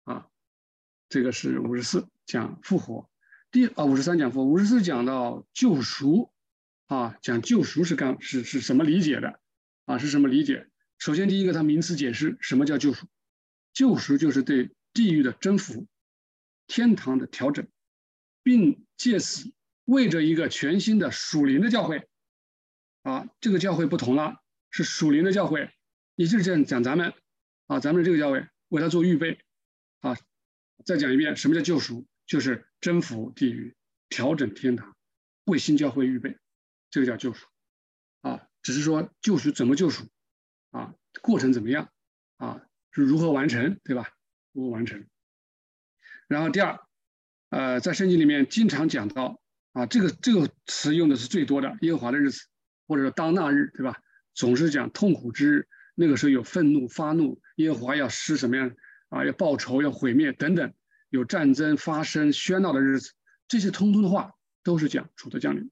[0.06, 0.28] 啊，
[1.10, 3.10] 这个是五十四讲复活。
[3.52, 6.32] 第啊五十三讲复五十四讲到救赎，
[6.88, 9.40] 啊讲救赎是干是是什么理解的，
[9.86, 10.70] 啊是什么理解？
[10.98, 13.08] 首先第一个，它名词解释什么叫救赎？
[13.74, 15.88] 救赎就是对地狱的征服，
[16.68, 17.68] 天堂的调整，
[18.44, 19.52] 并借此
[19.86, 22.08] 为着一个全新的属灵的教会，
[23.04, 25.72] 啊这个教会不同了，是属灵的教会，
[26.20, 27.14] 也就是这样讲咱们，
[27.68, 29.40] 啊咱们这个教会为他做预备，
[30.02, 30.18] 啊
[30.84, 32.06] 再讲一遍什么叫救赎？
[32.28, 33.74] 就是征服地狱，
[34.10, 34.98] 调整天堂，
[35.46, 36.38] 为新教会预备，
[36.92, 37.48] 这个叫救赎，
[38.20, 40.10] 啊，只是说救赎怎么救赎，
[40.72, 41.90] 啊，过程怎么样，
[42.36, 42.62] 啊，
[42.92, 44.10] 是如何完成，对吧？
[44.52, 45.08] 如何完成？
[46.28, 46.86] 然后第二，
[47.48, 49.40] 呃，在圣经里面经常讲到，
[49.72, 52.46] 啊，这个这个词用的是最多的，耶和华的日子，
[52.88, 54.02] 或者说当那日，对吧？
[54.34, 55.68] 总是讲痛苦之日、
[56.02, 58.74] 那个时候有愤怒、发怒，耶和华要施什么样
[59.10, 59.26] 啊？
[59.26, 60.74] 要报仇、要毁灭等等，
[61.10, 63.12] 有战争发生、喧闹的日子，
[63.50, 64.32] 这些通通的话
[64.64, 65.70] 都是讲主的降临，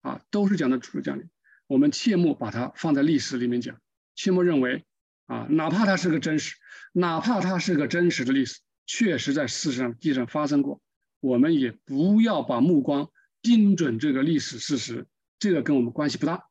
[0.00, 1.30] 啊，都是讲的主的降临。
[1.68, 3.80] 我们切莫把它放在历史里面讲，
[4.16, 4.84] 切莫认为
[5.26, 6.56] 啊，哪怕它是个真实，
[6.92, 10.82] 哪怕它是个真实的历史，确实在世上地上发生过，
[11.20, 13.08] 我们也不要把目光
[13.40, 15.06] 盯准这个历史事实，
[15.38, 16.48] 这个跟我们关系不大。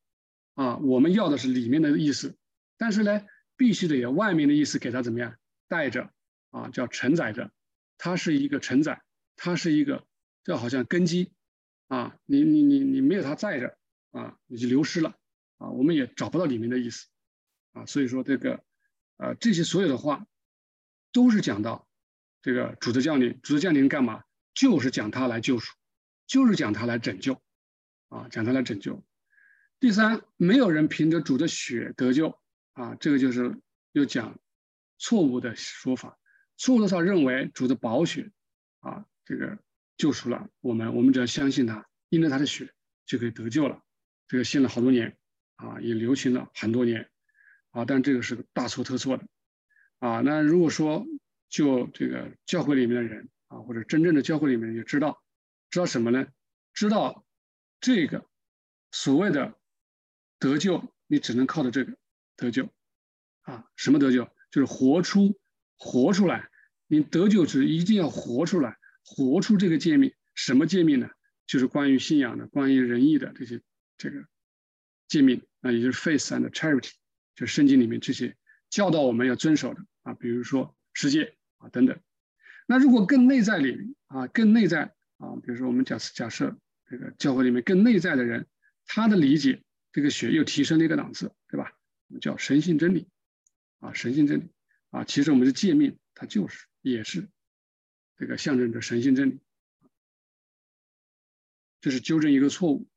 [0.54, 2.38] 啊，我们要的是里面的意思，
[2.82, 3.28] 但是呢，
[3.58, 6.12] 必须得有外面的意思给它怎么样带着
[6.50, 7.52] 啊，叫承载着，
[8.00, 9.04] 它是一个承载，
[9.36, 10.08] 它是一个，
[10.44, 11.32] 就好像根基
[11.90, 13.78] 啊，你你你你没有它在着
[14.10, 15.16] 啊，你就流失了
[15.58, 17.06] 啊，我们也找不到里面的意思
[17.74, 18.64] 啊，所以说这个
[19.18, 20.26] 呃这些所有的话
[21.12, 21.88] 都是讲到
[22.42, 24.24] 这个主的降临，主的降临干嘛？
[24.56, 25.72] 就是讲他来救赎，
[26.26, 27.40] 就是讲他来拯救
[28.10, 29.06] 啊，讲他来拯救。
[29.80, 32.41] 第三，没有人凭着主的血得救
[32.74, 33.60] 啊，这个就是
[33.92, 34.40] 又讲
[34.98, 36.18] 错误的说法。
[36.58, 38.32] 错误的说认为主的宝血
[38.80, 39.58] 啊，这个
[39.98, 42.74] 救赎了我们，我们只要相信他，因着他的血
[43.06, 43.82] 就可以得救了。
[44.28, 45.18] 这个信了好多年
[45.56, 47.10] 啊，也流行了很多年
[47.72, 49.28] 啊，但这个是大错特错的
[50.00, 50.22] 啊。
[50.22, 51.06] 那如果说
[51.50, 55.24] 就这个教会里面的人啊，或者真正的教会里面也知道，
[55.70, 56.28] 知道什么呢？
[56.74, 57.26] 知道
[57.80, 58.26] 这个
[58.92, 59.58] 所谓的。
[60.40, 61.96] 得救，你只能靠着这个
[62.42, 62.68] 得救，
[63.44, 64.28] 啊，什么得救？
[64.50, 65.40] 就是活出，
[65.78, 66.50] 活出来。
[66.88, 70.12] 你得救是一定要活出来，活出这个诫命。
[70.34, 71.08] 什么诫命呢？
[71.46, 73.62] 就是关于信仰的，关于仁义的这些
[73.96, 74.26] 这个
[75.08, 76.92] 诫命啊，也就是 faith and charity，
[77.36, 78.36] 就圣经里面这些
[78.72, 82.00] 教导我们要遵守的啊，比如说世界啊等等。
[82.66, 86.58] 那如果更内在里啊，更内在啊，比如说我们假假设
[86.90, 88.48] 这个教会里面更内在的人，
[88.88, 89.62] 他的理解。
[89.94, 91.74] 这个血又提升了一个档次，对吧？
[92.20, 93.08] 叫神性真理，
[93.80, 94.50] 啊，神性真理，
[94.90, 97.30] 啊，其实我们的诫命它就是也是
[98.18, 99.40] 这个象征着神性真理，
[101.80, 102.88] 这是纠正一个错误。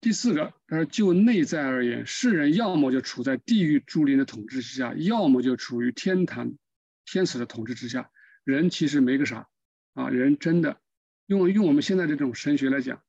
[0.00, 6.56] 第四个，他说就内在而言，世人要么就处在地狱诸灵的统治之下，要么就处于天堂
[7.04, 8.10] 天使的统治之下。
[8.44, 9.48] 人其实没个啥，
[9.94, 10.80] 啊，人真的
[11.26, 13.02] 用用我们现在这种神学来讲，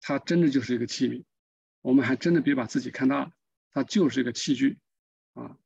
[0.00, 1.22] 他真的就是一个器皿。
[1.82, 3.32] 我们还真的别把自己看大了，
[3.72, 4.78] 它就是一个器具，
[5.32, 5.56] 啊，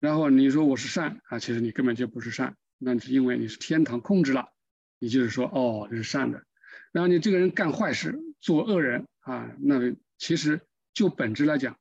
[0.00, 4.52] 然后你说我是善啊，其实你根本就不是善，那是因为你是天堂控制了，
[4.98, 6.44] 你就是说哦这是善的，
[6.92, 10.60] 然后你这个人干坏事做恶人啊，那其实
[10.92, 11.78] 就本质来讲，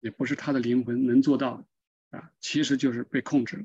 [0.00, 3.64] 也不是他的灵魂能做到的啊，其实就是被控制了，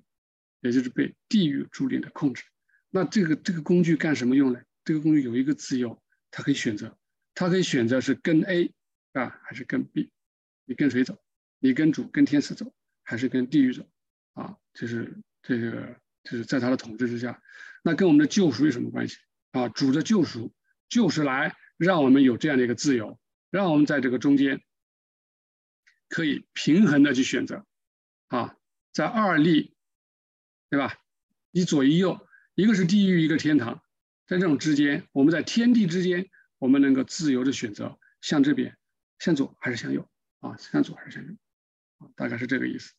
[0.61, 2.43] 也就是被地狱注定的控制。
[2.89, 4.61] 那这个这个工具干什么用呢？
[4.83, 6.97] 这个工具有一个自由，它可以选择，
[7.33, 8.73] 它可以选择是跟 A。
[9.13, 10.09] 啊，还是跟 B，
[10.63, 11.21] 你跟谁走？
[11.63, 13.87] 你跟主、跟天使走，还是跟地狱走？
[14.33, 17.41] 啊，就是这个，就是在他的统治之下，
[17.83, 19.17] 那跟我们的救赎有什么关系？
[19.51, 20.51] 啊，主的救赎
[20.89, 23.19] 就是来让我们有这样的一个自由，
[23.51, 24.63] 让我们在这个中间
[26.09, 27.65] 可以平衡的去选择，
[28.29, 28.55] 啊，
[28.91, 29.75] 在二力，
[30.69, 30.97] 对吧？
[31.51, 33.83] 一左一右，一个是地狱，一个天堂，
[34.25, 38.75] 在这种之间，我们在天地之间，我们能够自由的选择向这边。
[39.19, 40.09] 向左还是向右
[40.39, 40.57] 啊？
[40.57, 41.35] 向左还是向右？
[42.15, 42.93] 大概是这个意思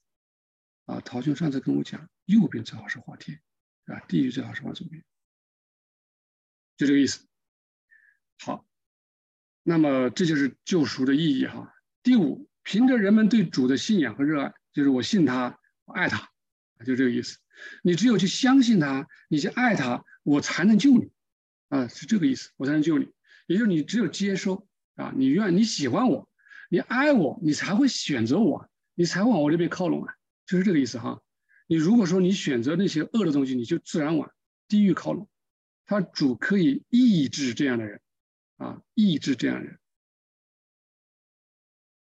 [0.84, 1.00] 啊。
[1.00, 3.40] 陶兄上次跟我讲，右边最好是画天
[3.86, 5.02] 啊，地狱最好是往左边，
[6.76, 7.26] 就这个意思。
[8.38, 8.66] 好，
[9.62, 11.72] 那么这就是救赎的意义哈。
[12.02, 16.30] 第五，凭着人们对主的信仰和热爱，就是我信他，我爱他，
[16.84, 17.38] 就这个意思。
[17.82, 21.10] 你只有去相信他，你去爱他，我才能救你
[21.68, 23.12] 啊，是这个意思，我才能救你。
[23.46, 24.68] 也就是你只有接收。
[24.94, 26.28] 啊，你愿你喜欢我，
[26.68, 28.70] 你爱我，你才会选择我，
[29.02, 30.14] 你才往我这边靠拢啊，
[30.46, 31.20] 就是这个意思哈。
[31.66, 34.32] 你如果说你选择那些恶的东西，你就自然往
[34.68, 35.28] 地狱靠拢。
[35.86, 38.00] 他主可以抑制这样的人，
[38.58, 39.80] 啊，抑制这样的人，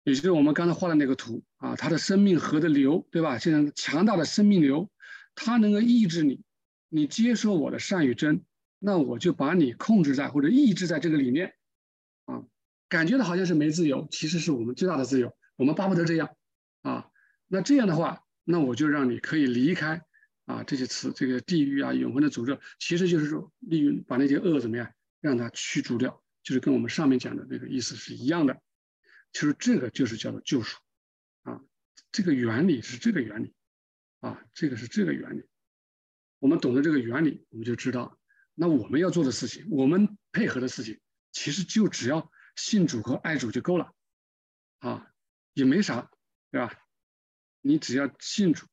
[0.04, 3.38] 也就是我们刚才画的那个图啊，他的生命河的流，对吧？
[3.38, 4.90] 现在强大的生命流，
[5.34, 6.40] 它能够抑制你，
[6.88, 8.46] 你接受我的善与真，
[8.78, 11.54] 那我就把你控制在或者抑制在这个里面，
[12.24, 12.44] 啊。
[12.88, 15.36] 感觉的好像是没自由，其实是我们最大的自由。
[15.56, 16.30] 我们巴不得这样，
[16.82, 17.10] 啊，
[17.46, 20.04] 那这样的话，那我就让你可以离开
[20.44, 28.60] 啊这些词，这个地狱啊、永恒的诅咒，其实就是说利用把那些恶怎么样，让它驱逐掉，就是跟我们上面讲的那个意思是一样的。
[29.32, 30.78] 其实这个就是叫做救赎，
[31.42, 31.60] 啊，
[32.12, 33.54] 这个原理是这个原理，
[34.20, 35.44] 啊，这个是这个原理。
[36.38, 38.18] 我们懂得这个原理，我们就知道，
[38.54, 41.00] 那我们要做的事情，我们配合的事情，
[41.32, 42.30] 其实就只要。
[42.60, 43.94] 信主和爱主就够了，
[44.80, 45.12] 啊，
[45.52, 46.10] 也没啥，
[46.50, 46.72] 对吧？
[47.60, 48.66] 你只要信主，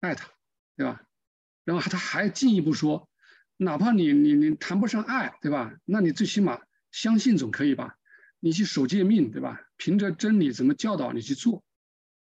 [0.00, 0.32] 爱他，
[0.76, 1.06] 对吧？
[1.64, 3.08] 然后他还进一步说，
[3.56, 5.78] 哪怕你你你谈不上爱，对吧？
[5.84, 7.98] 那你最起码相信总可以吧？
[8.40, 9.60] 你去守诫命，对吧？
[9.76, 11.64] 凭着真理怎么教导你去做，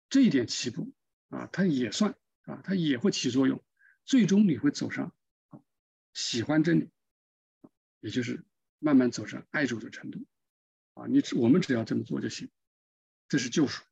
[0.09, 0.93] 这一点起步
[1.29, 3.63] 啊，它也算啊，它也会起作用，
[4.05, 5.13] 最终你会走上
[6.13, 6.89] 喜欢真理，
[7.99, 8.43] 也就是
[8.79, 10.25] 慢慢走上爱主的程度
[10.93, 11.07] 啊。
[11.07, 12.49] 你只我们只要这么做就行，
[13.27, 13.83] 这是救赎。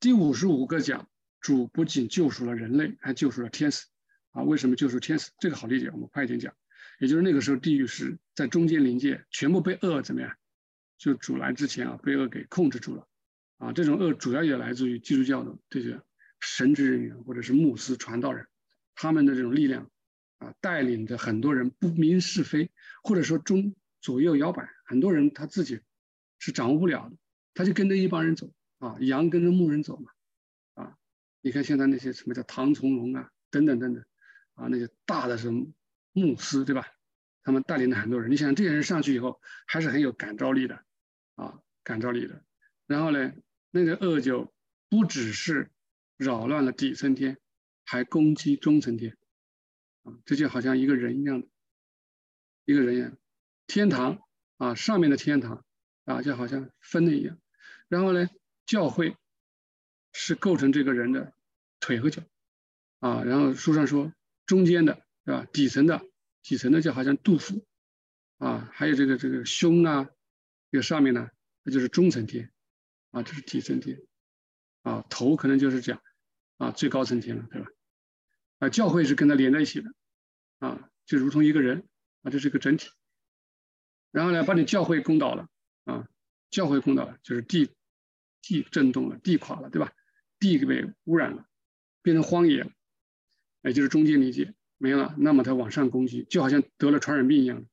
[0.00, 1.08] 第五十五个讲，
[1.40, 3.86] 主不仅救赎了人类，还救赎了天使
[4.30, 4.44] 啊。
[4.44, 5.32] 为什么救赎天使？
[5.40, 6.54] 这个好理解，我们快一点讲。
[7.00, 10.36] 也就是那个时候，地狱是在中间临界，全部被恶怎么样？
[10.98, 13.08] 就主来之前啊，被恶给控制住了，
[13.56, 16.00] 啊，这种恶主要也来自于基督教的这些
[16.38, 18.46] 神职人员或者是牧师、传道人，
[18.94, 19.90] 他们的这种力量，
[20.38, 22.70] 啊，带领着很多人不明是非，
[23.02, 25.80] 或者说中左右摇摆，很多人他自己
[26.38, 27.16] 是掌握不了的，
[27.52, 30.10] 他就跟着一帮人走，啊，羊跟着牧人走嘛，
[30.74, 30.98] 啊，
[31.40, 34.04] 你看现在那些什么叫唐从容啊，等等等等，
[34.54, 35.66] 啊，那些大的什么
[36.12, 36.86] 牧师，对吧？
[37.42, 40.84] 他们带领了很多人，你想这些人上去以后，还是很有感召力的。
[41.36, 42.44] 啊，感召力的，
[42.88, 43.32] 然后呢，
[43.70, 44.52] 那个恶就
[44.88, 45.70] 不只是
[46.16, 47.38] 扰乱了底层天，
[47.84, 49.16] 还攻击中层天，
[50.02, 51.46] 啊，这就好像一个人一样的，
[52.64, 53.16] 一个人一样，
[53.68, 54.20] 天堂
[54.56, 55.64] 啊，上面的天堂
[56.06, 57.38] 啊，就好像分的一样，
[57.86, 58.28] 然后呢，
[58.68, 59.16] 教会
[60.12, 61.32] 是构成这个人的
[61.80, 62.22] 腿和脚，
[63.00, 64.12] 啊，然后书上说
[64.44, 65.46] 中间的，是吧？
[65.50, 66.04] 底层的，
[66.42, 67.66] 底层的就好像杜甫，
[68.36, 70.10] 啊，还有这个这个胸啊。
[70.70, 71.30] 这个上面呢，
[71.62, 72.52] 那就是中层天，
[73.10, 74.02] 啊，这是底层天，
[74.82, 76.02] 啊，头可能就是讲，
[76.58, 77.70] 啊，最高层天了，对吧？
[78.58, 79.90] 啊，教会是跟它连在一起的，
[80.58, 81.88] 啊，就如同一个人，
[82.20, 82.90] 啊，这是个整体。
[84.10, 85.48] 然后呢，把你教会攻倒了，
[85.84, 86.06] 啊，
[86.50, 87.70] 教会攻倒了，就是地
[88.42, 89.92] 地震动了，地垮了，对吧？
[90.38, 91.46] 地被污染了，
[92.02, 92.70] 变成荒野了，
[93.62, 97.66] 也就是中间理解没了，那么它往上攻击，就好像得了传染病一样，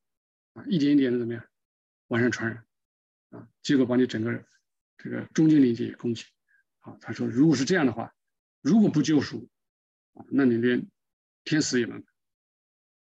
[0.54, 1.46] 啊，一点一点的怎么样，
[2.08, 2.66] 往上传染。
[3.32, 4.46] 啊，结果把你整个
[4.98, 6.24] 这个中间理解攻击。
[6.80, 8.14] 好，他说，如果是这样的话，
[8.62, 9.50] 如果不救赎，
[10.14, 10.88] 啊，那你连
[11.44, 12.04] 天使也能。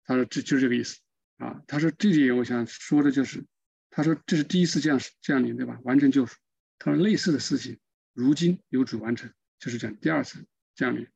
[0.05, 1.01] 他说，这就是这个意思。
[1.39, 3.45] 啊，他说这点我想说的就是，
[3.91, 5.81] 他说这是第一次降降临，对吧？
[5.83, 6.37] 完成救赎。
[6.85, 7.79] 他说类似的事情，
[8.13, 11.07] 如今由主完成，就是讲第二次降临。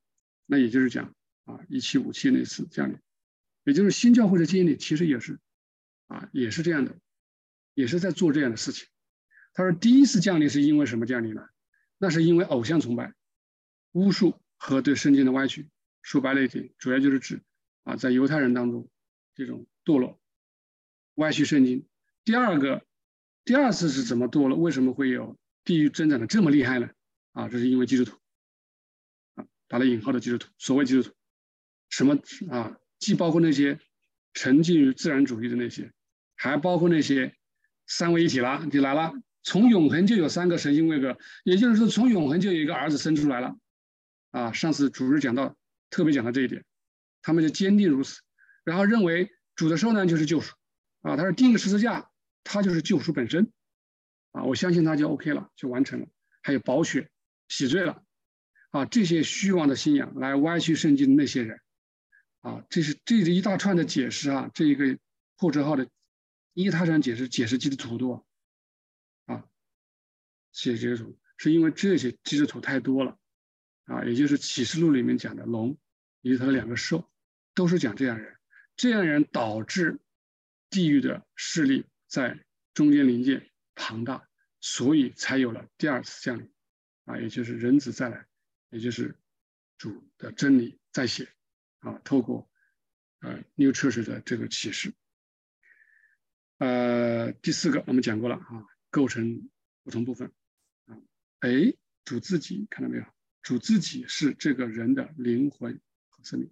[0.46, 1.12] 那也就是讲
[1.44, 2.96] 啊，一七五七那次降临，
[3.64, 5.40] 也就是新教会的建立，其实也是
[6.06, 6.96] 啊，也是这样的。
[7.74, 8.86] 也是在做这样的事情。
[9.54, 11.48] 他说，第一次降临是因为什么降临呢？
[11.98, 13.12] 那是因为偶像崇拜、
[13.90, 15.68] 巫术和对圣经的歪曲。
[16.00, 17.42] 说白了一点，主要就是指
[17.82, 18.88] 啊，在犹太人当中
[19.34, 20.20] 这种堕落、
[21.16, 21.84] 歪曲圣经。
[22.22, 22.86] 第二个，
[23.44, 24.56] 第二次是怎么堕落？
[24.56, 25.36] 为什么会有
[25.66, 26.88] 地狱增长的这么厉害呢？
[27.32, 28.16] 啊，这是因为基督徒
[29.34, 31.14] 啊，打了引号的基督徒，所谓基督徒，
[31.90, 32.18] 什么
[32.50, 32.78] 啊？
[32.98, 33.78] 既包括那些
[34.32, 35.92] 沉浸于自然主义的那些，
[36.36, 37.36] 还包括那些。
[37.88, 39.12] 三位一体了，你来了。
[39.44, 43.56] 从永恒就有三个神性位格，也就是说，从永恒就有一个儿子生出来了。
[44.32, 45.56] 啊，上次主日讲到，
[45.88, 46.64] 特别讲到这一点，
[47.22, 48.22] 他们就坚定如此，
[48.64, 50.56] 然后认为主的受难就是救赎。
[51.02, 52.10] 啊，他说钉个十字架，
[52.42, 53.52] 他就是救赎本身。
[54.37, 56.07] 啊，我相信他就 OK 了，就完成了。
[56.43, 57.11] 还有宝血
[57.49, 58.03] 洗罪了。
[58.70, 61.61] 啊，这些虚妄的信仰来歪曲圣经的那些人，
[62.43, 64.99] 啊，这是这是一大串的解释啊，这一个
[65.37, 65.89] 破折号的。
[66.53, 68.26] 一他这样解释，解释基督徒多
[69.26, 69.45] 啊，
[70.53, 73.18] 写基督徒是因为这些基督徒太多了
[73.84, 75.78] 啊，也就是启示录里面讲的龙
[76.22, 77.11] 以及他的两个兽，
[77.55, 78.37] 都是讲这样人，
[78.74, 80.01] 这样人导致
[80.70, 84.29] 地狱的势力在中间临界庞大，
[84.61, 86.53] 所以才有了第二次降临
[87.05, 88.27] 啊，也就是人子再来，
[88.70, 89.16] 也就是
[89.79, 91.33] 主的真理再写
[91.79, 92.51] 啊，透过
[93.20, 94.93] 呃 New Church 的这个启示。
[96.59, 99.49] 呃，第四个我们讲过了啊，构成
[99.85, 100.33] 不同部分
[100.87, 100.99] 啊。
[101.41, 101.74] 哎，
[102.05, 103.05] 主自己看到没有？
[103.43, 106.51] 主自己是这个人的灵魂和生命，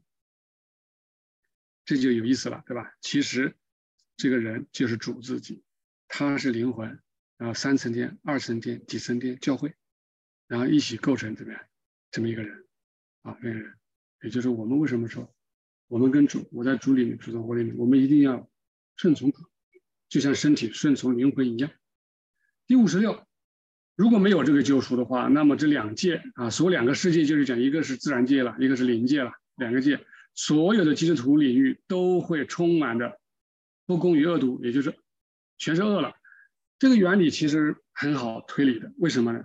[1.84, 2.94] 这就有意思了，对吧？
[3.00, 3.56] 其实
[4.16, 5.64] 这个人就是主自己，
[6.06, 7.02] 他是灵魂，
[7.36, 9.74] 然后三层天、二层天、底层天教会，
[10.46, 11.60] 然后一起构成怎么样？
[12.10, 12.64] 这么一个人
[13.22, 13.74] 啊，这个人，
[14.22, 15.34] 也就是我们为什么说
[15.88, 18.48] 我们跟主，我在主里面，主在我里面，我们一定要
[18.96, 19.38] 顺从主。
[20.08, 21.72] 就像身体顺从灵魂一样。
[22.68, 23.26] 第五十六，
[23.96, 33.18] 如果没有这个救赎的话，那么这两界啊，所两个世界就是讲，一个是自然界了，一个是灵界了，两个界，所有的基督徒领域都会充满着
[33.86, 34.94] 不公与恶毒，也就是
[35.58, 36.14] 全是恶了。
[36.78, 39.44] 这个原理其实很好推理的，为什么呢？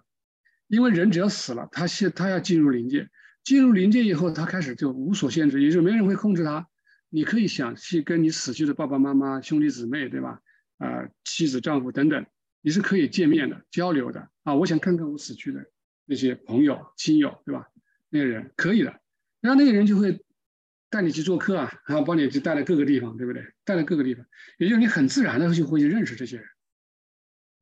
[0.67, 3.09] 因为人只要死了，他现他要进入灵界，
[3.43, 6.67] 进入灵界以后，他开始就无所限制，也就没人会控制他。
[7.09, 10.41] 你可以想去跟你死去的爸爸妈妈、兄弟姊妹，对吧？
[10.77, 12.25] 啊，妻子、丈夫等等，
[12.61, 14.53] 你是可以见面的、交流的啊。
[14.55, 15.65] 我想看看我死去的
[16.05, 17.67] 那些朋友、亲友，对吧？
[18.09, 18.99] 那个人可以的，
[19.41, 20.23] 然后那个人就会
[20.91, 23.43] 带你去做客啊，然后帮你去带到各个地方，对不对？
[23.65, 24.25] 带到各个地方，
[24.59, 26.45] 也就是你很自然的就会去认识这些人，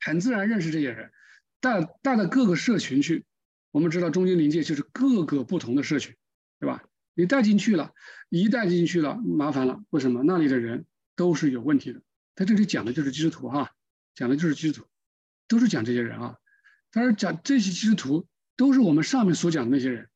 [0.08, 1.12] 很自然认识这些人，
[1.60, 3.26] 带带到各个社群去。
[3.72, 6.16] 我们知道中间临界就是各个不同的社群，
[6.60, 6.84] 对吧？
[7.14, 7.94] 你带进去了，
[8.30, 9.84] 一带进去了，麻烦了。
[9.90, 10.24] 为什么？
[10.24, 10.86] 那里的人
[11.18, 12.02] 都是有问题的。
[12.36, 13.74] 他这里讲的就是基督徒哈，
[14.16, 14.88] 讲的就是基督徒，
[15.48, 16.38] 都是讲这些人啊。
[16.90, 20.10] 他是讲这些基督徒都是我们上面所讲的那些人，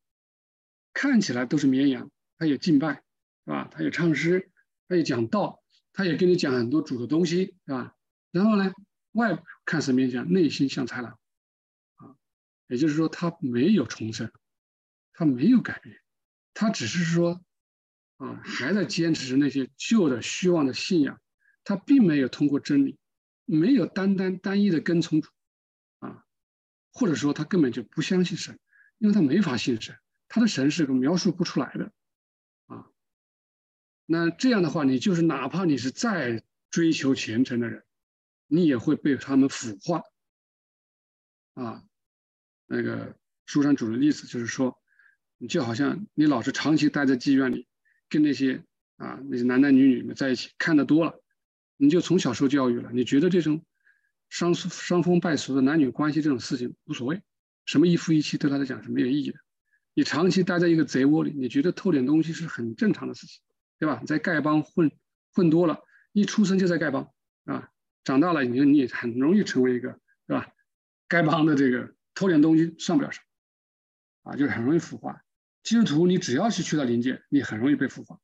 [0.94, 3.04] 看起来都是绵羊，他也敬拜，
[3.46, 3.68] 是吧？
[3.70, 4.50] 他也唱诗，
[4.88, 5.62] 他也讲道，
[5.92, 7.94] 他也跟你讲很多主的东西，是吧？
[8.32, 8.72] 然后呢，
[9.14, 11.20] 外看是绵羊，内心像豺狼，
[11.96, 12.16] 啊，
[12.68, 14.32] 也就是说他没有重生，
[15.14, 16.00] 他没有改变。
[16.54, 17.44] 他只是说，
[18.18, 21.20] 啊，还在坚持那些旧的虚妄的信仰，
[21.64, 23.00] 他并没有通过真理，
[23.46, 25.30] 没有单单单一的跟从主，
[26.00, 26.26] 啊，
[26.92, 28.60] 或者说他根本就不相信神，
[28.98, 29.98] 因为他没法信神，
[30.28, 31.92] 他的神是个描述不出来的，
[32.68, 32.88] 啊，
[34.06, 37.86] 那这样的话，你就是哪怕你是再追求虔诚的人，
[38.52, 40.04] 你也会被他们腐化，
[41.54, 41.84] 啊，
[42.68, 44.78] 那个书上举的例子就是说。
[45.44, 47.68] 你就好像你老是长期待在妓院里，
[48.10, 48.64] 跟那些
[48.98, 51.20] 啊那些男男女女们在一起，看得多了，
[51.78, 52.92] 你就从小受教育了。
[52.94, 53.66] 你觉得这种
[54.30, 57.24] 伤伤风败俗的男女关系这种事情无所谓，
[57.66, 59.40] 什么一夫一妻对他来讲是没有意义的。
[59.96, 63.42] 你长期待在一个贼窝里，你觉得偷点东西是很正常的事情，
[63.80, 64.04] 对吧？
[64.06, 64.92] 在丐帮混
[65.34, 65.80] 混多了，
[66.12, 67.12] 一出生就在丐帮
[67.46, 67.72] 啊，
[68.04, 70.52] 长大了你说你也很容易成为一个，对吧？
[71.08, 73.20] 丐帮的这个偷点东西算不了什
[74.24, 75.24] 么，啊，就是很容易腐化。
[75.64, 78.20] 基督徒，你只要是去到临界，你很容易被腐化。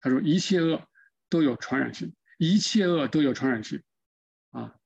[0.00, 0.86] 他说，一切恶
[1.28, 3.82] 都有传染性，一切恶都有传染性。
[4.50, 4.76] 啊，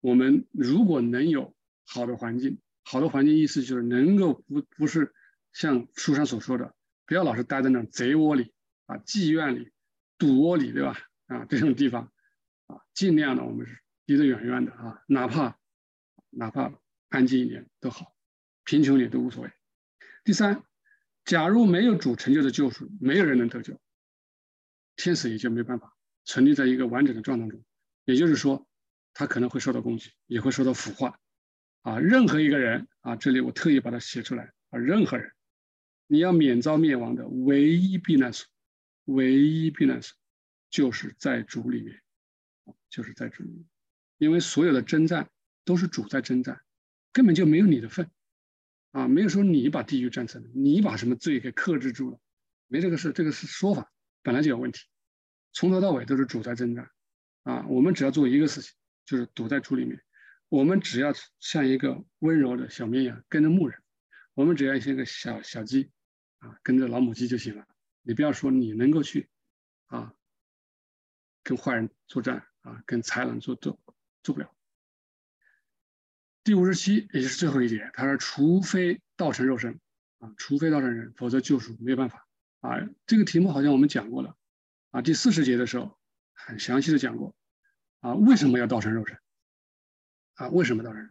[0.00, 1.56] 我们如果能有
[1.86, 5.12] 好的环境，好的环境意思就是能够不不是
[5.52, 6.74] 像书上所说的，
[7.06, 8.52] 不要老是待在那贼窝里
[8.86, 9.72] 啊、妓院里、
[10.18, 10.96] 赌窝里，对吧？
[11.26, 12.12] 啊，这种地方
[12.70, 15.58] 啊，尽量的我们是离得远远的啊，哪怕
[16.30, 16.72] 哪怕
[17.08, 18.14] 安静一点都好，
[18.64, 19.50] 贫穷点都无所谓。
[20.22, 20.62] 第三，
[21.24, 23.78] 假如没有主成就的救赎，没有人能得救，
[24.96, 27.62] 天使也就没办法存立在一个完整的状态中。
[28.04, 28.66] 也就是说，
[29.12, 31.18] 他可能会受到攻击，也会受到腐化。
[31.82, 35.32] 啊，任何一个人啊，这里我特意把它写出来啊，任何人，
[36.06, 38.46] 你要免遭灭亡的唯一避难所，
[39.06, 40.14] 唯一避难所，
[40.68, 42.02] 就是在主里面，
[42.90, 43.66] 就是在主里，
[44.18, 45.30] 因为所有的征战
[45.64, 46.60] 都是主在征战，
[47.12, 48.10] 根本就没有你的份。
[48.92, 52.18] 啊，没有说你把地狱战胜了，你把什么罪给克制住了，
[52.66, 54.80] 没这个事，这个是说法，本来就有问题，
[55.52, 56.90] 从头到尾都是主在征战，
[57.44, 58.74] 啊，我们只要做一个事情，
[59.06, 60.02] 就是躲在主里面，
[60.48, 63.80] 我们只要像一个温柔的小绵羊跟着牧人，
[64.34, 65.92] 我们只要像一个小小鸡，
[66.38, 67.64] 啊，跟着老母鸡就行了，
[68.02, 69.30] 你不要说你能够去，
[69.86, 70.12] 啊，
[71.44, 73.78] 跟坏人作战，啊，跟才能做做
[74.22, 74.54] 做不了。
[76.42, 79.78] 第五十七，也就是最后一节，他说：“除非道成肉身，
[80.18, 82.26] 啊，除非道成人，否则救赎没有办法。”
[82.60, 84.36] 啊，这个题目好像我们讲过了，
[84.90, 85.98] 啊，第四十节的时候
[86.34, 87.34] 很详细的讲过，
[88.00, 89.18] 啊，为什么要道成肉身？
[90.34, 91.10] 啊，为什么道成人？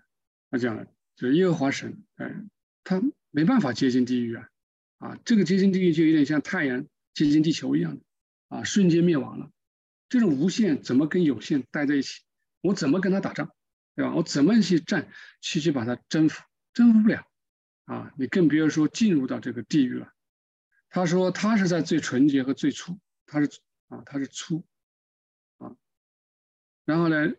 [0.52, 0.86] 他讲了，
[1.16, 2.52] 就是耶和华神，嗯，
[2.84, 4.50] 他没办法接近地狱啊，
[4.98, 8.04] 啊，这个接近地狱就有点像太阳接近地球一样的，
[8.50, 9.52] 啊，瞬间灭亡了。
[10.10, 12.22] 这种无限怎么跟有限待在一起？
[12.62, 13.52] 我怎么跟他打仗？
[13.96, 14.14] 对吧？
[14.16, 15.10] 我怎么去战，
[15.42, 16.44] 去去把它征服？
[16.74, 17.26] 征服不了
[17.86, 18.14] 啊！
[18.18, 20.14] 你更别说进入到这个地狱了。
[20.90, 23.50] 他说他是在最纯洁和最初，他是
[23.88, 24.66] 啊，他是初
[25.58, 25.76] 啊。
[26.86, 27.34] 然后呢，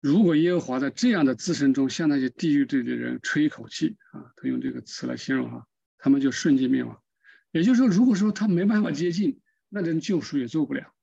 [0.00, 5.66] 如果耶和华在这样的自身中向那些地狱里的人吹一口气啊，他用这个词来形容哈，
[5.98, 7.02] 他们就瞬间灭亡。
[7.50, 10.94] 也就是说，如果说他没办法接近，那人救赎也做不了，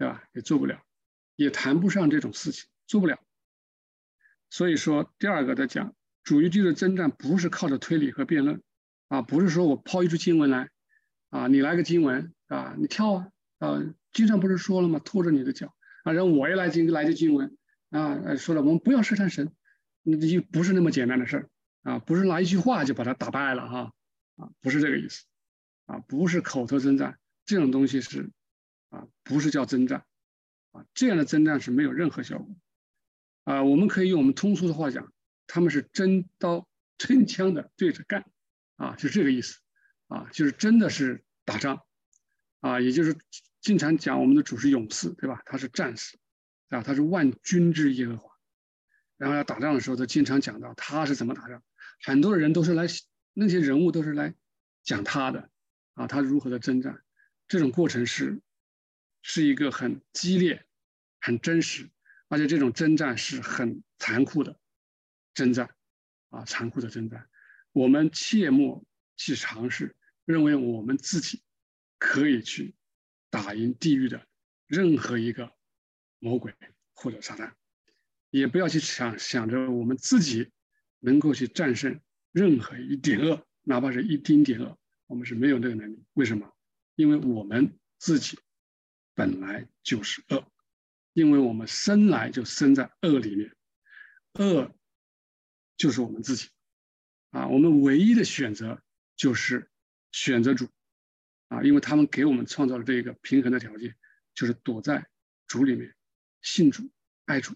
[0.00, 0.24] 对吧？
[0.32, 0.82] 也做不了，
[1.36, 3.18] 也谈不上这种事情，做不了。
[4.48, 8.62] 所以说，第二个在讲主与地的征战，不是靠着推理和辩论，
[9.08, 10.70] 啊，不是说我抛一句经文来，
[11.28, 13.28] 啊，你来个经文，啊，你跳啊，
[13.58, 14.98] 啊，经上不是说了吗？
[15.04, 15.74] 拖着你的脚，
[16.04, 17.58] 啊，然后我也来经来句经文，
[17.90, 19.52] 啊，说了我们不要试探神，
[20.02, 21.50] 那就不是那么简单的事儿，
[21.82, 23.92] 啊，不是拿一句话就把他打败了哈，
[24.36, 25.26] 啊，不是这个意思，
[25.84, 28.30] 啊，不是口头征战，这种东西是，
[28.90, 30.04] 啊，不是叫征战，
[30.72, 32.54] 啊，这样的征战是没有任何效果。
[33.44, 35.12] 啊，我们可以用我们通俗的话讲，
[35.46, 36.68] 他们是真刀
[36.98, 38.30] 真枪的对着干，
[38.76, 39.58] 啊，就这个意思，
[40.08, 41.82] 啊，就是真的是打仗，
[42.60, 43.16] 啊，也就是
[43.60, 45.42] 经常讲我们的主是勇士，对吧？
[45.46, 46.18] 他是战士，
[46.68, 48.30] 啊，他是万军之耶和华。
[49.16, 51.62] 然后要打仗的时候，他经常讲到他是怎么打仗，
[52.02, 52.86] 很多人都是来
[53.32, 54.34] 那些人物都是来
[54.82, 55.50] 讲他的，
[55.94, 57.02] 啊，他如何的征战，
[57.48, 58.40] 这种过程是
[59.22, 60.64] 是一个很激烈、
[61.20, 61.90] 很真实，
[62.28, 64.58] 而且这种征战是很残酷的
[65.34, 65.74] 征战，
[66.30, 67.28] 啊，残酷的征战，
[67.72, 68.84] 我们切莫
[69.16, 69.94] 去尝试，
[70.24, 71.42] 认为我们自己
[71.98, 72.74] 可以去
[73.30, 74.26] 打赢地狱的
[74.66, 75.52] 任何一个
[76.18, 76.54] 魔鬼
[76.94, 77.52] 或者撒旦。
[78.30, 80.50] 也不要去想想着我们自己
[81.00, 82.00] 能够去战胜
[82.30, 86.04] 任何一点恶，哪怕是一丁点恶，我们是没有这个能力。
[86.14, 86.54] 为什么？
[86.94, 88.38] 因为我们自己
[89.14, 90.50] 本来就是恶，
[91.12, 93.54] 因为我们生来就生在恶里面，
[94.34, 94.74] 恶
[95.76, 96.48] 就是我们自己
[97.30, 97.48] 啊。
[97.48, 98.82] 我们唯一的选择
[99.16, 99.70] 就是
[100.12, 100.68] 选择主
[101.48, 103.96] 啊，因为他们给我们创造了这个平衡的条件，
[104.34, 105.08] 就是躲在
[105.46, 105.94] 主里面，
[106.42, 106.90] 信主、
[107.26, 107.54] 爱主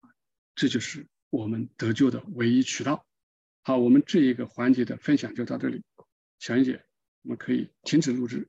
[0.00, 0.10] 啊。
[0.54, 3.06] 这就是我们得救的唯一渠道。
[3.62, 5.84] 好，我们这一个环节的分享就到这里，
[6.38, 6.84] 小英姐，
[7.22, 8.48] 我们可以停止录制。